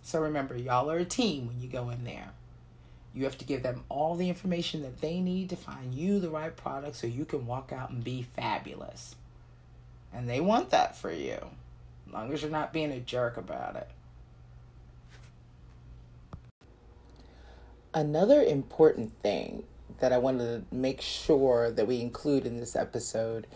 So 0.01 0.19
remember, 0.19 0.55
y'all 0.55 0.91
are 0.91 0.97
a 0.97 1.05
team 1.05 1.47
when 1.47 1.61
you 1.61 1.67
go 1.67 1.89
in 1.89 2.03
there. 2.03 2.29
You 3.13 3.23
have 3.23 3.37
to 3.37 3.45
give 3.45 3.63
them 3.63 3.83
all 3.89 4.15
the 4.15 4.29
information 4.29 4.81
that 4.81 5.01
they 5.01 5.19
need 5.19 5.49
to 5.49 5.55
find 5.55 5.93
you 5.93 6.19
the 6.19 6.29
right 6.29 6.55
product 6.55 6.97
so 6.97 7.07
you 7.07 7.25
can 7.25 7.47
walk 7.47 7.71
out 7.71 7.89
and 7.89 8.03
be 8.03 8.23
fabulous. 8.23 9.15
And 10.15 10.29
they 10.29 10.39
want 10.39 10.69
that 10.69 10.95
for 10.95 11.11
you 11.11 11.37
As 12.07 12.13
long 12.13 12.33
as 12.33 12.41
you're 12.41 12.49
not 12.49 12.71
being 12.71 12.91
a 12.91 12.99
jerk 12.99 13.35
about 13.35 13.75
it. 13.75 13.89
Another 17.93 18.41
important 18.41 19.11
thing 19.21 19.63
that 19.99 20.13
I 20.13 20.17
wanted 20.17 20.69
to 20.69 20.75
make 20.75 21.01
sure 21.01 21.71
that 21.71 21.87
we 21.87 22.01
include 22.01 22.45
in 22.45 22.59
this 22.59 22.75
episode 22.75 23.47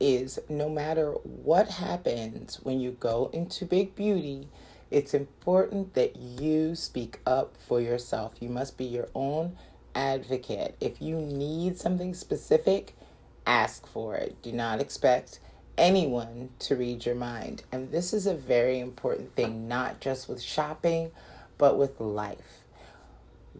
is 0.00 0.38
no 0.48 0.68
matter 0.68 1.12
what 1.12 1.68
happens 1.68 2.60
when 2.62 2.80
you 2.80 2.92
go 2.92 3.30
into 3.32 3.64
Big 3.64 3.94
Beauty, 3.96 4.48
it's 4.90 5.14
important 5.14 5.94
that 5.94 6.16
you 6.16 6.74
speak 6.74 7.18
up 7.26 7.56
for 7.56 7.80
yourself. 7.80 8.34
You 8.40 8.48
must 8.48 8.76
be 8.78 8.84
your 8.84 9.08
own 9.14 9.56
advocate. 9.94 10.76
If 10.80 11.02
you 11.02 11.16
need 11.16 11.76
something 11.76 12.14
specific, 12.14 12.96
ask 13.44 13.86
for 13.86 14.14
it. 14.14 14.40
Do 14.42 14.52
not 14.52 14.80
expect 14.80 15.40
anyone 15.78 16.50
to 16.60 16.76
read 16.76 17.06
your 17.06 17.14
mind. 17.14 17.62
And 17.72 17.90
this 17.90 18.12
is 18.12 18.26
a 18.26 18.34
very 18.34 18.78
important 18.78 19.34
thing, 19.34 19.68
not 19.68 20.00
just 20.00 20.28
with 20.28 20.42
shopping, 20.42 21.12
but 21.56 21.78
with 21.78 22.00
life. 22.00 22.62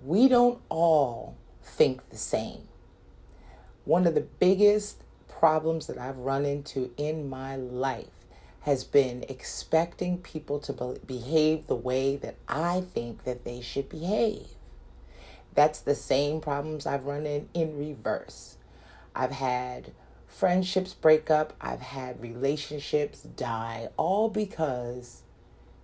We 0.05 0.29
don't 0.29 0.61
all 0.69 1.37
think 1.63 2.11
the 2.11 2.17
same. 2.17 2.69
One 3.85 4.07
of 4.07 4.15
the 4.15 4.21
biggest 4.21 5.03
problems 5.29 5.87
that 5.87 5.99
I've 5.99 6.19
run 6.19 6.45
into 6.45 6.91
in 6.97 7.29
my 7.29 7.57
life 7.57 8.07
has 8.63 8.85
been 8.85 9.25
expecting 9.29 10.19
people 10.19 10.59
to 10.59 10.99
behave 11.07 11.67
the 11.67 11.75
way 11.75 12.17
that 12.17 12.37
I 12.49 12.83
think 12.93 13.25
that 13.25 13.45
they 13.45 13.61
should 13.61 13.89
behave. 13.89 14.49
That's 15.55 15.81
the 15.81 15.95
same 15.95 16.41
problems 16.41 16.87
I've 16.87 17.07
run 17.07 17.25
in 17.25 17.49
in 17.55 17.79
reverse. 17.79 18.57
I've 19.15 19.33
had 19.33 19.93
friendships 20.29 20.95
break 20.95 21.31
up, 21.31 21.55
I've 21.61 21.81
had 21.81 22.23
relationships 22.23 23.23
die, 23.23 23.89
all 23.97 24.29
because 24.29 25.23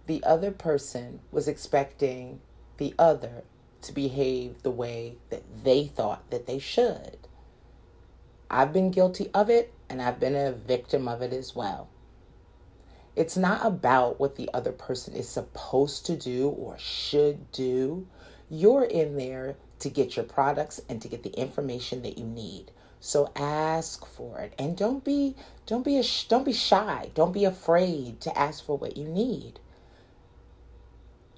the 0.07 0.22
other 0.22 0.50
person 0.50 1.20
was 1.33 1.48
expecting 1.48 2.40
the 2.76 2.94
other 2.98 3.42
to 3.83 3.92
behave 3.92 4.62
the 4.62 4.70
way 4.70 5.16
that 5.30 5.42
they 5.64 5.87
thought 5.87 6.30
that 6.30 6.46
they 6.46 6.59
should. 6.59 7.18
I've 8.50 8.72
been 8.72 8.90
guilty 8.90 9.30
of 9.35 9.50
it 9.50 9.72
and 9.88 10.00
I've 10.00 10.20
been 10.20 10.37
a 10.37 10.52
victim 10.52 11.09
of 11.09 11.22
it 11.22 11.33
as 11.33 11.57
well. 11.57 11.88
It's 13.16 13.37
not 13.37 13.64
about 13.64 14.18
what 14.18 14.37
the 14.37 14.50
other 14.52 14.72
person 14.72 15.14
is 15.14 15.28
supposed 15.28 16.04
to 16.07 16.16
do 16.16 16.48
or 16.48 16.76
should 16.78 17.50
do. 17.52 18.07
You're 18.50 18.85
in 18.85 19.16
there 19.16 19.57
to 19.80 19.88
get 19.88 20.16
your 20.16 20.24
products 20.24 20.80
and 20.88 21.00
to 21.02 21.09
get 21.09 21.22
the 21.22 21.30
information 21.30 22.02
that 22.02 22.18
you 22.18 22.24
need. 22.24 22.70
So 23.04 23.30
ask 23.36 24.06
for 24.06 24.40
it 24.40 24.54
and 24.58 24.78
don't 24.78 25.04
be 25.04 25.36
don't 25.66 25.84
be 25.84 25.98
a, 25.98 26.04
don't 26.30 26.46
be 26.46 26.54
shy. 26.54 27.10
Don't 27.14 27.34
be 27.34 27.44
afraid 27.44 28.22
to 28.22 28.36
ask 28.36 28.64
for 28.64 28.78
what 28.78 28.96
you 28.96 29.06
need. 29.06 29.60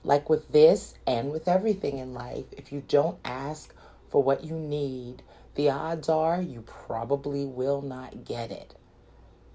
Like 0.05 0.31
with 0.31 0.53
this 0.53 0.95
and 1.09 1.33
with 1.33 1.49
everything 1.49 1.99
in 1.99 2.15
life, 2.15 2.45
if 2.53 2.71
you 2.71 2.85
don't 2.87 3.19
ask 3.25 3.75
for 4.11 4.23
what 4.23 4.45
you 4.45 4.55
need, 4.55 5.25
the 5.57 5.71
odds 5.71 6.09
are 6.09 6.41
you 6.41 6.61
probably 6.61 7.45
will 7.45 7.83
not 7.83 8.25
get 8.25 8.53
it. 8.53 8.77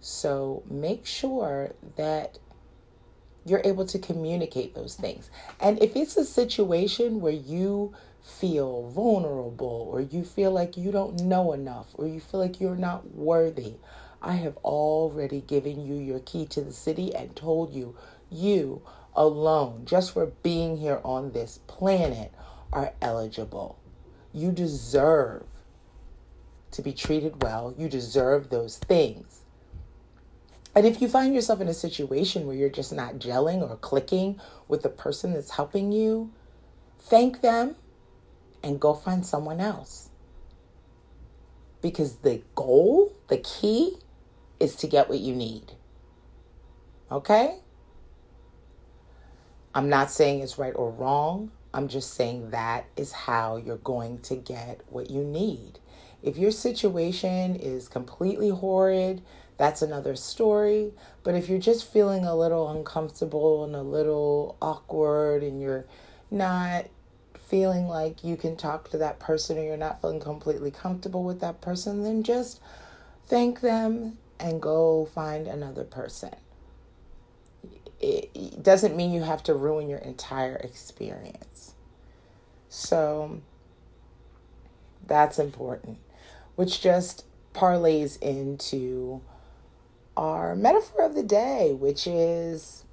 So 0.02 0.64
make 0.70 1.06
sure 1.06 1.72
that 1.96 2.40
you're 3.46 3.62
able 3.64 3.86
to 3.86 3.98
communicate 3.98 4.76
those 4.76 4.96
things. 4.96 5.32
And 5.62 5.82
if 5.82 5.96
it's 5.96 6.18
a 6.18 6.26
situation 6.26 7.22
where 7.22 7.32
you 7.32 7.94
feel 8.22 8.90
vulnerable 8.90 9.90
or 9.92 10.02
you 10.02 10.24
feel 10.24 10.52
like 10.52 10.78
you 10.78 10.92
don't 10.92 11.22
know 11.22 11.54
enough 11.54 11.88
or 11.94 12.08
you 12.08 12.20
feel 12.20 12.40
like 12.40 12.60
you're 12.60 12.76
not 12.76 13.14
worthy, 13.16 13.76
I 14.22 14.34
have 14.34 14.58
already 14.58 15.42
given 15.42 15.86
you 15.86 15.96
your 15.96 16.20
key 16.20 16.46
to 16.48 16.62
the 16.62 16.74
city 16.74 17.14
and 17.16 17.36
told 17.36 17.74
you, 17.74 17.96
you 18.30 18.82
alone, 19.16 19.84
just 19.86 20.14
for 20.14 20.28
being 20.28 20.78
here 20.78 21.02
on 21.04 21.32
this 21.32 21.60
planet, 21.68 22.32
are 22.72 22.94
eligible. 23.02 23.80
You 24.34 24.52
deserve 24.52 25.44
to 26.72 26.82
be 26.82 26.94
treated 26.94 27.44
well. 27.44 27.74
You 27.78 27.90
deserve 27.90 28.50
those 28.50 28.78
things. 28.78 29.42
And 30.74 30.86
if 30.86 31.02
you 31.02 31.10
find 31.10 31.34
yourself 31.36 31.60
in 31.60 31.68
a 31.68 31.74
situation 31.74 32.48
where 32.48 32.56
you're 32.56 32.70
just 32.70 32.94
not 32.94 33.16
gelling 33.16 33.68
or 33.68 33.76
clicking 33.76 34.40
with 34.70 34.84
the 34.84 34.90
person 34.90 35.34
that's 35.34 35.52
helping 35.52 35.92
you, 35.92 36.32
thank 36.98 37.42
them 37.42 37.76
and 38.64 38.80
go 38.80 38.94
find 38.94 39.26
someone 39.26 39.60
else. 39.60 40.10
Because 41.82 42.18
the 42.18 42.42
goal, 42.56 43.16
the 43.28 43.38
key, 43.38 43.98
is 44.60 44.76
to 44.78 44.88
get 44.88 45.10
what 45.10 45.20
you 45.20 45.34
need. 45.34 45.74
Okay? 47.12 47.58
I'm 49.74 49.90
not 49.90 50.12
saying 50.12 50.42
it's 50.42 50.58
right 50.58 50.74
or 50.76 50.92
wrong. 50.92 51.52
I'm 51.74 51.88
just 51.88 52.14
saying 52.14 52.52
that 52.52 52.86
is 52.98 53.12
how 53.12 53.58
you're 53.58 53.78
going 53.78 54.20
to 54.20 54.36
get 54.36 54.82
what 54.90 55.10
you 55.10 55.24
need. 55.24 55.80
If 56.22 56.38
your 56.38 56.52
situation 56.52 57.56
is 57.56 57.88
completely 57.88 58.50
horrid, 58.50 59.22
that's 59.58 59.82
another 59.82 60.16
story. 60.16 60.92
But 61.24 61.36
if 61.36 61.48
you're 61.48 61.60
just 61.60 61.92
feeling 61.92 62.26
a 62.26 62.36
little 62.36 62.70
uncomfortable 62.70 63.64
and 63.64 63.76
a 63.76 63.82
little 63.82 64.58
awkward 64.62 65.44
and 65.44 65.62
you're 65.62 65.86
not 66.30 66.88
feeling 67.52 67.86
like 67.86 68.24
you 68.24 68.38
can 68.38 68.56
talk 68.56 68.90
to 68.90 68.98
that 68.98 69.20
person 69.20 69.58
or 69.58 69.64
you're 69.64 69.76
not 69.76 70.00
feeling 70.00 70.22
completely 70.22 70.72
comfortable 70.72 71.26
with 71.26 71.42
that 71.42 71.60
person, 71.60 72.02
then 72.02 72.24
just 72.24 72.62
thank 73.26 73.60
them 73.60 74.18
and 74.40 74.62
go 74.62 75.06
find 75.14 75.48
another 75.48 75.84
person. 75.84 76.34
It 78.00 78.64
doesn't 78.64 78.96
mean 78.96 79.12
you 79.12 79.24
have 79.24 79.44
to 79.44 79.54
ruin 79.54 79.90
your 79.90 80.00
entire 80.00 80.56
experience. 80.56 81.74
So 82.70 83.42
that's 85.06 85.38
important, 85.38 85.98
which 86.56 86.82
just 86.82 87.26
parlays 87.54 88.20
into 88.22 89.22
our 90.16 90.56
metaphor 90.56 91.04
of 91.04 91.16
the 91.16 91.24
day, 91.24 91.76
which 91.78 92.08
is 92.08 92.86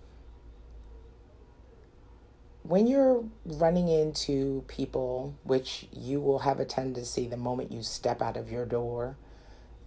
when 2.62 2.86
you're 2.86 3.24
running 3.44 3.88
into 3.88 4.64
people, 4.68 5.34
which 5.44 5.86
you 5.92 6.20
will 6.20 6.40
have 6.40 6.60
a 6.60 6.64
tendency 6.64 7.26
the 7.26 7.36
moment 7.36 7.72
you 7.72 7.82
step 7.82 8.20
out 8.20 8.36
of 8.36 8.50
your 8.50 8.66
door, 8.66 9.16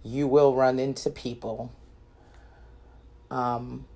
you 0.02 0.26
will 0.26 0.54
run 0.54 0.78
into 0.78 1.10
people. 1.10 1.72
Um, 3.30 3.86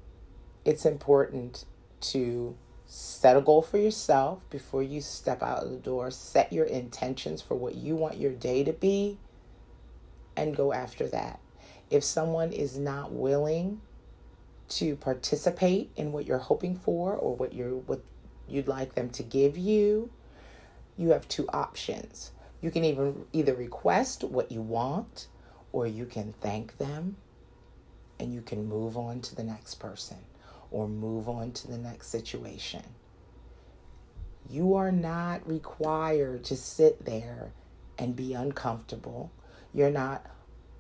it's 0.65 0.85
important 0.85 1.65
to 2.01 2.57
set 2.87 3.37
a 3.37 3.41
goal 3.41 3.63
for 3.63 3.79
yourself 3.79 4.49
before 4.51 4.83
you 4.83 5.01
step 5.01 5.43
out 5.43 5.65
of 5.65 5.71
the 5.71 5.79
door. 5.79 6.11
Set 6.11 6.53
your 6.53 6.67
intentions 6.67 7.43
for 7.43 7.55
what 7.55 7.75
you 7.75 7.97
want 7.97 8.19
your 8.19 8.33
day 8.33 8.63
to 8.63 8.73
be 8.73 9.19
and 10.37 10.57
go 10.57 10.73
after 10.73 11.09
that. 11.09 11.41
If 11.91 12.05
someone 12.05 12.53
is 12.53 12.79
not 12.79 13.13
willing 13.13 13.81
to 14.69 14.97
participate 14.97 15.91
in 15.97 16.13
what 16.13 16.27
you're 16.27 16.39
hoping 16.39 16.77
for 16.77 17.15
or 17.15 17.37
what 17.37 17.53
you're 17.53 17.77
what 17.77 18.01
you'd 18.49 18.69
like 18.69 18.95
them 18.95 19.11
to 19.11 19.23
give 19.23 19.57
you, 19.57 20.11
you 20.97 21.11
have 21.11 21.29
two 21.29 21.49
options. 21.49 22.33
You 22.61 22.71
can 22.71 22.85
even 22.85 23.27
either 23.33 23.55
request 23.55 24.25
what 24.25 24.51
you 24.51 24.63
want 24.63 25.29
or 25.73 25.87
you 25.87 26.07
can 26.07 26.33
thank 26.33 26.79
them 26.79 27.17
and 28.19 28.33
you 28.33 28.41
can 28.41 28.67
move 28.67 28.97
on 28.97 29.21
to 29.21 29.35
the 29.35 29.45
next 29.45 29.75
person 29.75 30.19
or 30.71 30.89
move 30.89 31.29
on 31.29 31.53
to 31.53 31.69
the 31.69 31.79
next 31.79 32.09
situation. 32.09 32.83
You 34.49 34.75
are 34.75 34.93
not 34.93 35.47
required 35.47 36.45
to 36.45 36.57
sit 36.57 37.05
there 37.05 37.53
and 37.99 38.17
be 38.17 38.33
uncomfortable. 38.33 39.33
You're 39.75 39.91
not 39.91 40.25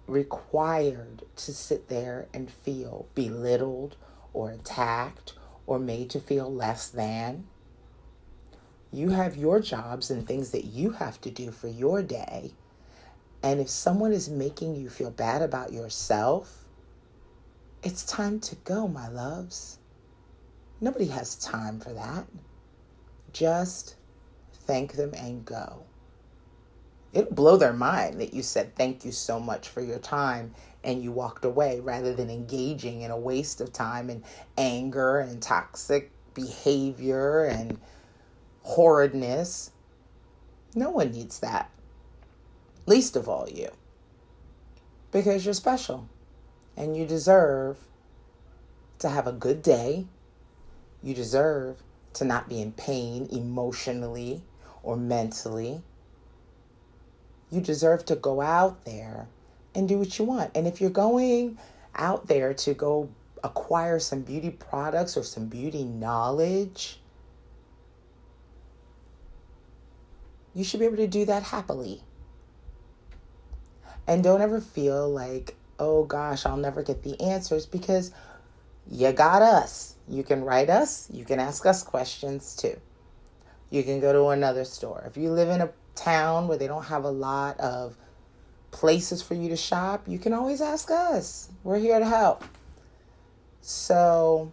required 0.07 1.23
to 1.37 1.53
sit 1.53 1.89
there 1.89 2.29
and 2.33 2.51
feel 2.51 3.09
belittled 3.15 3.97
or 4.33 4.51
attacked 4.51 5.35
or 5.67 5.79
made 5.79 6.11
to 6.11 6.21
feel 6.21 6.53
less 6.53 6.89
than. 6.89 7.49
You 8.92 9.11
have 9.11 9.37
your 9.37 9.61
jobs 9.61 10.11
and 10.11 10.27
things 10.27 10.51
that 10.51 10.64
you 10.64 10.90
have 10.90 11.20
to 11.22 11.31
do 11.31 11.51
for 11.51 11.68
your 11.68 12.03
day. 12.03 12.53
And 13.42 13.61
if 13.61 13.68
someone 13.68 14.12
is 14.12 14.29
making 14.29 14.77
you 14.77 14.88
feel 14.88 15.11
bad 15.11 15.42
about 15.42 15.72
yourself, 15.72 16.64
it's 17.83 18.05
time 18.05 18.40
to 18.40 18.57
go, 18.57 18.88
my 18.88 19.09
loves. 19.09 19.79
Nobody 20.81 21.07
has 21.07 21.37
time 21.37 21.81
for 21.81 21.92
that. 21.92 22.27
Just 23.33 23.96
thank 24.53 24.94
them 24.94 25.12
and 25.14 25.44
go 25.44 25.85
it'll 27.16 27.33
blow 27.33 27.57
their 27.57 27.72
mind 27.72 28.20
that 28.20 28.35
you 28.35 28.42
said 28.42 28.75
thank 28.77 29.05
you 29.05 29.11
so 29.11 29.40
much 29.40 29.68
for 29.68 29.81
your 29.81 29.99
time 29.99 30.53
and 30.85 31.03
you 31.03 31.11
walked 31.11 31.44
away 31.46 31.81
rather 31.81 32.14
than 32.14 32.29
engaging 32.29 33.01
in 33.03 33.11
a 33.11 33.16
waste 33.18 33.61
of 33.61 33.72
time 33.72 34.11
and 34.11 34.22
anger 34.59 35.20
and 35.20 35.40
toxic 35.42 36.11
behavior 36.35 37.46
and 37.46 37.79
horridness. 38.67 39.71
No 40.75 40.91
one 40.91 41.13
needs 41.13 41.41
that. 41.41 41.71
Least 42.87 43.17
of 43.17 43.29
all 43.29 43.49
you. 43.49 43.71
Because 45.13 45.45
you're 45.45 45.55
special 45.55 46.09
and 46.77 46.97
you 46.97 47.07
deserve 47.07 47.79
to 48.99 49.09
have 49.09 49.27
a 49.27 49.33
good 49.33 49.63
day. 49.63 50.07
You 51.03 51.15
deserve 51.15 51.83
to 52.15 52.25
not 52.25 52.49
be 52.49 52.61
in 52.61 52.73
pain 52.73 53.29
emotionally 53.31 54.43
or 54.83 54.97
mentally 54.97 55.83
you 57.51 57.61
deserve 57.61 58.05
to 58.07 58.17
go 58.17 58.41
out 58.41 58.85
there 58.85 59.29
and 59.75 59.89
do 59.89 59.99
what 59.99 60.19
you 60.19 60.25
want. 60.25 60.51
And 60.55 60.67
if 60.67 60.81
you're 60.81 60.91
going 60.91 61.59
out 61.95 62.27
there 62.27 62.55
to 62.55 62.75
go 62.75 63.09
acquire 63.45 63.99
some 63.99 64.23
beauty 64.23 64.51
products 64.51 65.17
or 65.17 65.23
some 65.23 65.47
beauty 65.47 65.85
knowledge, 65.85 67.01
you 70.57 70.64
should 70.64 70.81
be 70.81 70.87
able 70.87 70.97
to 70.97 71.07
do 71.07 71.27
that 71.27 71.42
happily. 71.42 72.01
And 74.07 74.25
don't 74.25 74.40
ever 74.40 74.59
feel 74.59 75.07
like, 75.11 75.55
oh 75.79 76.05
gosh, 76.05 76.47
I'll 76.47 76.57
never 76.57 76.83
get 76.83 77.03
the 77.03 77.21
answers 77.21 77.66
because 77.66 78.11
you 78.90 79.12
got 79.12 79.42
us. 79.42 79.97
You 80.09 80.23
can 80.23 80.42
write 80.45 80.71
us, 80.71 81.09
you 81.12 81.27
can 81.27 81.40
ask 81.40 81.66
us 81.66 81.83
questions 81.83 82.57
too. 82.57 82.81
You 83.69 83.83
can 83.83 84.01
go 84.01 84.14
to 84.14 84.29
another 84.29 84.64
store. 84.64 85.05
If 85.07 85.19
you 85.19 85.31
live 85.31 85.51
in 85.51 85.61
a 85.61 85.69
town 85.95 86.49
where 86.49 86.57
they 86.57 86.69
don't 86.69 86.85
have 86.85 87.05
a 87.05 87.11
lot 87.11 87.61
of 87.61 87.95
places 88.71 89.21
for 89.21 89.35
you 89.35 89.51
to 89.51 89.57
shop, 89.57 90.05
you 90.07 90.19
can 90.19 90.33
always 90.33 90.62
ask 90.62 90.90
us. 90.90 91.51
We're 91.64 91.81
here 91.81 91.99
to 91.99 92.07
help. 92.07 92.45
So 93.61 94.53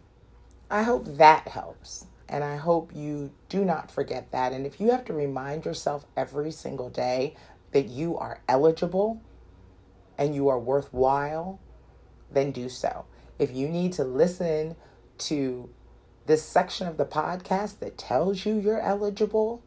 I 0.69 0.83
hope 0.83 1.05
that 1.17 1.47
helps. 1.47 2.07
And 2.29 2.43
I 2.43 2.55
hope 2.55 2.91
you 2.95 3.31
do 3.49 3.63
not 3.65 3.91
forget 3.91 4.31
that. 4.31 4.53
And 4.53 4.65
if 4.65 4.79
you 4.79 4.91
have 4.91 5.05
to 5.05 5.13
remind 5.13 5.65
yourself 5.65 6.05
every 6.15 6.51
single 6.51 6.89
day 6.89 7.35
that 7.71 7.87
you 7.87 8.17
are 8.17 8.41
eligible 8.47 9.21
and 10.17 10.33
you 10.33 10.47
are 10.47 10.59
worthwhile, 10.59 11.59
then 12.31 12.51
do 12.51 12.69
so. 12.69 13.05
If 13.39 13.51
you 13.51 13.67
need 13.67 13.93
to 13.93 14.03
listen 14.03 14.75
to 15.19 15.69
this 16.25 16.43
section 16.43 16.87
of 16.87 16.97
the 16.97 17.05
podcast 17.05 17.79
that 17.79 17.97
tells 17.97 18.45
you 18.45 18.57
you're 18.57 18.79
eligible, 18.79 19.61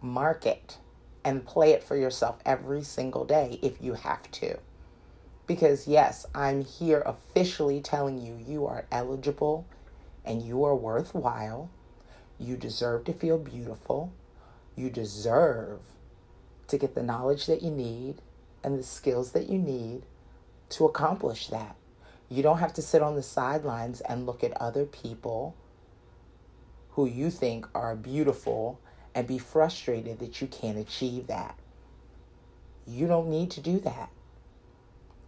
mark 0.00 0.46
it 0.46 0.78
and 1.24 1.44
play 1.44 1.70
it 1.70 1.84
for 1.84 1.96
yourself 1.96 2.38
every 2.44 2.82
single 2.82 3.24
day 3.24 3.58
if 3.62 3.80
you 3.80 3.94
have 3.94 4.30
to. 4.32 4.58
Because, 5.46 5.86
yes, 5.86 6.26
I'm 6.34 6.64
here 6.64 7.02
officially 7.04 7.80
telling 7.80 8.18
you 8.18 8.42
you 8.46 8.66
are 8.66 8.86
eligible 8.90 9.66
and 10.24 10.42
you 10.42 10.64
are 10.64 10.74
worthwhile. 10.74 11.70
You 12.38 12.56
deserve 12.56 13.04
to 13.04 13.12
feel 13.12 13.38
beautiful. 13.38 14.12
You 14.76 14.90
deserve 14.90 15.80
to 16.68 16.78
get 16.78 16.94
the 16.94 17.02
knowledge 17.02 17.46
that 17.46 17.62
you 17.62 17.70
need 17.70 18.22
and 18.64 18.78
the 18.78 18.82
skills 18.82 19.32
that 19.32 19.48
you 19.48 19.58
need 19.58 20.02
to 20.70 20.84
accomplish 20.86 21.48
that. 21.48 21.76
You 22.28 22.42
don't 22.42 22.58
have 22.58 22.72
to 22.74 22.82
sit 22.82 23.02
on 23.02 23.14
the 23.14 23.22
sidelines 23.22 24.00
and 24.00 24.24
look 24.24 24.42
at 24.42 24.58
other 24.60 24.86
people 24.86 25.54
who 26.90 27.06
you 27.06 27.30
think 27.30 27.66
are 27.74 27.94
beautiful 27.94 28.80
and 29.14 29.26
be 29.26 29.38
frustrated 29.38 30.18
that 30.20 30.40
you 30.40 30.46
can't 30.46 30.78
achieve 30.78 31.26
that. 31.26 31.58
You 32.86 33.06
don't 33.06 33.28
need 33.28 33.50
to 33.52 33.60
do 33.60 33.78
that. 33.80 34.10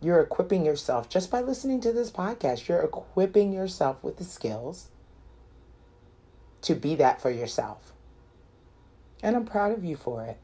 You're 0.05 0.21
equipping 0.21 0.67
yourself 0.67 1.09
just 1.09 1.31
by 1.31 1.41
listening 1.41 1.81
to 1.81 1.91
this 1.91 2.11
podcast. 2.11 2.69
You're 2.69 2.83
equipping 2.83 3.55
yourself 3.55 4.05
with 4.05 4.19
the 4.19 4.25
skills 4.25 4.91
to 6.61 6.75
be 6.75 6.95
that 6.97 7.23
for 7.23 7.31
yourself. 7.31 7.95
And 9.23 9.35
I'm 9.35 9.47
proud 9.47 9.73
of 9.73 9.83
you 9.83 9.97
for 9.97 10.23
it. 10.27 10.37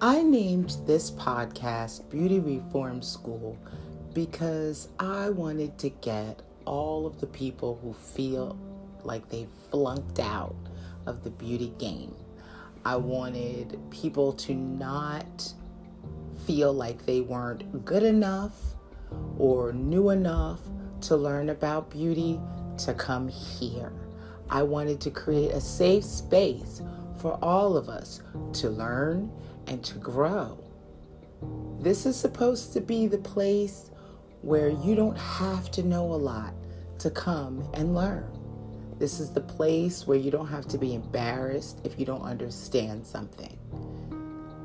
I 0.00 0.22
named 0.22 0.76
this 0.86 1.10
podcast 1.10 2.08
Beauty 2.08 2.38
Reform 2.38 3.02
School 3.02 3.58
because 4.14 4.86
I 5.00 5.30
wanted 5.30 5.76
to 5.78 5.88
get 5.88 6.40
all 6.66 7.08
of 7.08 7.20
the 7.20 7.26
people 7.26 7.80
who 7.82 7.94
feel 7.94 8.56
like 9.02 9.28
they 9.28 9.48
flunked 9.72 10.20
out 10.20 10.54
of 11.06 11.24
the 11.24 11.30
beauty 11.30 11.74
game. 11.80 12.14
I 12.84 12.96
wanted 12.96 13.78
people 13.90 14.32
to 14.34 14.54
not 14.54 15.52
feel 16.46 16.72
like 16.72 17.06
they 17.06 17.20
weren't 17.20 17.84
good 17.84 18.02
enough 18.02 18.52
or 19.38 19.72
new 19.72 20.10
enough 20.10 20.60
to 21.02 21.16
learn 21.16 21.50
about 21.50 21.90
beauty 21.90 22.40
to 22.78 22.94
come 22.94 23.28
here. 23.28 23.92
I 24.50 24.62
wanted 24.62 25.00
to 25.02 25.10
create 25.10 25.52
a 25.52 25.60
safe 25.60 26.04
space 26.04 26.82
for 27.18 27.38
all 27.42 27.76
of 27.76 27.88
us 27.88 28.20
to 28.54 28.68
learn 28.68 29.30
and 29.68 29.82
to 29.84 29.98
grow. 29.98 30.58
This 31.80 32.04
is 32.06 32.16
supposed 32.16 32.72
to 32.72 32.80
be 32.80 33.06
the 33.06 33.18
place 33.18 33.90
where 34.42 34.68
you 34.68 34.96
don't 34.96 35.16
have 35.16 35.70
to 35.72 35.82
know 35.82 36.04
a 36.04 36.16
lot 36.16 36.52
to 36.98 37.10
come 37.10 37.68
and 37.74 37.94
learn. 37.94 38.41
This 39.02 39.18
is 39.18 39.30
the 39.30 39.40
place 39.40 40.06
where 40.06 40.16
you 40.16 40.30
don't 40.30 40.46
have 40.46 40.68
to 40.68 40.78
be 40.78 40.94
embarrassed 40.94 41.80
if 41.82 41.98
you 41.98 42.06
don't 42.06 42.22
understand 42.22 43.04
something. 43.04 43.58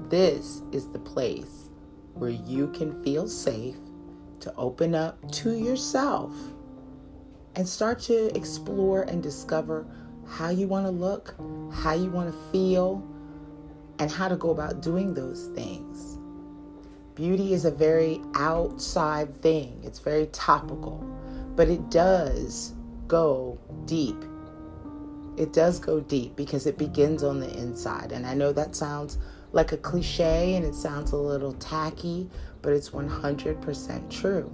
This 0.09 0.61
is 0.71 0.91
the 0.91 0.99
place 0.99 1.71
where 2.13 2.29
you 2.29 2.67
can 2.67 3.03
feel 3.03 3.27
safe 3.27 3.77
to 4.41 4.53
open 4.55 4.93
up 4.93 5.31
to 5.31 5.57
yourself 5.57 6.31
and 7.55 7.67
start 7.67 7.97
to 8.01 8.27
explore 8.37 9.01
and 9.01 9.23
discover 9.23 9.87
how 10.27 10.49
you 10.49 10.67
want 10.67 10.85
to 10.85 10.91
look, 10.91 11.33
how 11.73 11.95
you 11.95 12.11
want 12.11 12.31
to 12.31 12.51
feel, 12.51 13.03
and 13.97 14.11
how 14.11 14.27
to 14.27 14.35
go 14.35 14.51
about 14.51 14.83
doing 14.83 15.15
those 15.15 15.47
things. 15.55 16.19
Beauty 17.15 17.53
is 17.53 17.65
a 17.65 17.71
very 17.71 18.21
outside 18.35 19.35
thing, 19.41 19.81
it's 19.83 19.97
very 19.97 20.27
topical, 20.27 21.03
but 21.55 21.69
it 21.69 21.89
does 21.89 22.75
go 23.07 23.59
deep. 23.85 24.23
It 25.37 25.53
does 25.53 25.79
go 25.79 25.99
deep 25.99 26.35
because 26.35 26.65
it 26.65 26.77
begins 26.77 27.23
on 27.23 27.39
the 27.39 27.51
inside. 27.57 28.11
And 28.11 28.25
I 28.25 28.33
know 28.33 28.51
that 28.53 28.75
sounds 28.75 29.17
like 29.51 29.71
a 29.71 29.77
cliche 29.77 30.55
and 30.55 30.65
it 30.65 30.73
sounds 30.73 31.11
a 31.11 31.17
little 31.17 31.53
tacky, 31.53 32.29
but 32.61 32.73
it's 32.73 32.89
100% 32.89 34.09
true. 34.09 34.51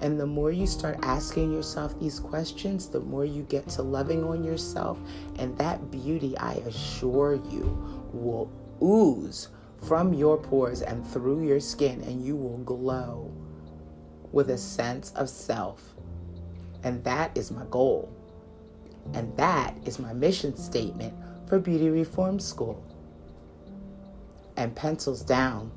And 0.00 0.20
the 0.20 0.26
more 0.26 0.52
you 0.52 0.66
start 0.66 0.98
asking 1.02 1.52
yourself 1.52 1.98
these 1.98 2.20
questions, 2.20 2.88
the 2.88 3.00
more 3.00 3.24
you 3.24 3.42
get 3.44 3.66
to 3.70 3.82
loving 3.82 4.24
on 4.24 4.44
yourself. 4.44 4.98
And 5.38 5.56
that 5.56 5.90
beauty, 5.90 6.36
I 6.38 6.54
assure 6.66 7.40
you, 7.50 8.08
will 8.12 8.52
ooze 8.82 9.48
from 9.86 10.12
your 10.12 10.36
pores 10.36 10.82
and 10.82 11.06
through 11.06 11.46
your 11.46 11.60
skin, 11.60 12.02
and 12.02 12.24
you 12.24 12.36
will 12.36 12.58
glow 12.58 13.32
with 14.32 14.50
a 14.50 14.58
sense 14.58 15.12
of 15.12 15.30
self. 15.30 15.95
And 16.86 17.02
that 17.02 17.36
is 17.36 17.50
my 17.50 17.64
goal. 17.68 18.08
And 19.14 19.36
that 19.36 19.74
is 19.84 19.98
my 19.98 20.12
mission 20.12 20.56
statement 20.56 21.12
for 21.48 21.58
Beauty 21.58 21.90
Reform 21.90 22.38
School. 22.38 22.80
And 24.56 24.74
pencils 24.74 25.22
down 25.22 25.72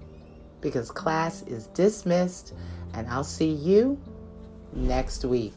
because 0.62 0.92
class 0.92 1.42
is 1.48 1.66
dismissed, 1.68 2.54
and 2.94 3.08
I'll 3.08 3.24
see 3.24 3.50
you 3.50 4.00
next 4.74 5.26
week. 5.26 5.56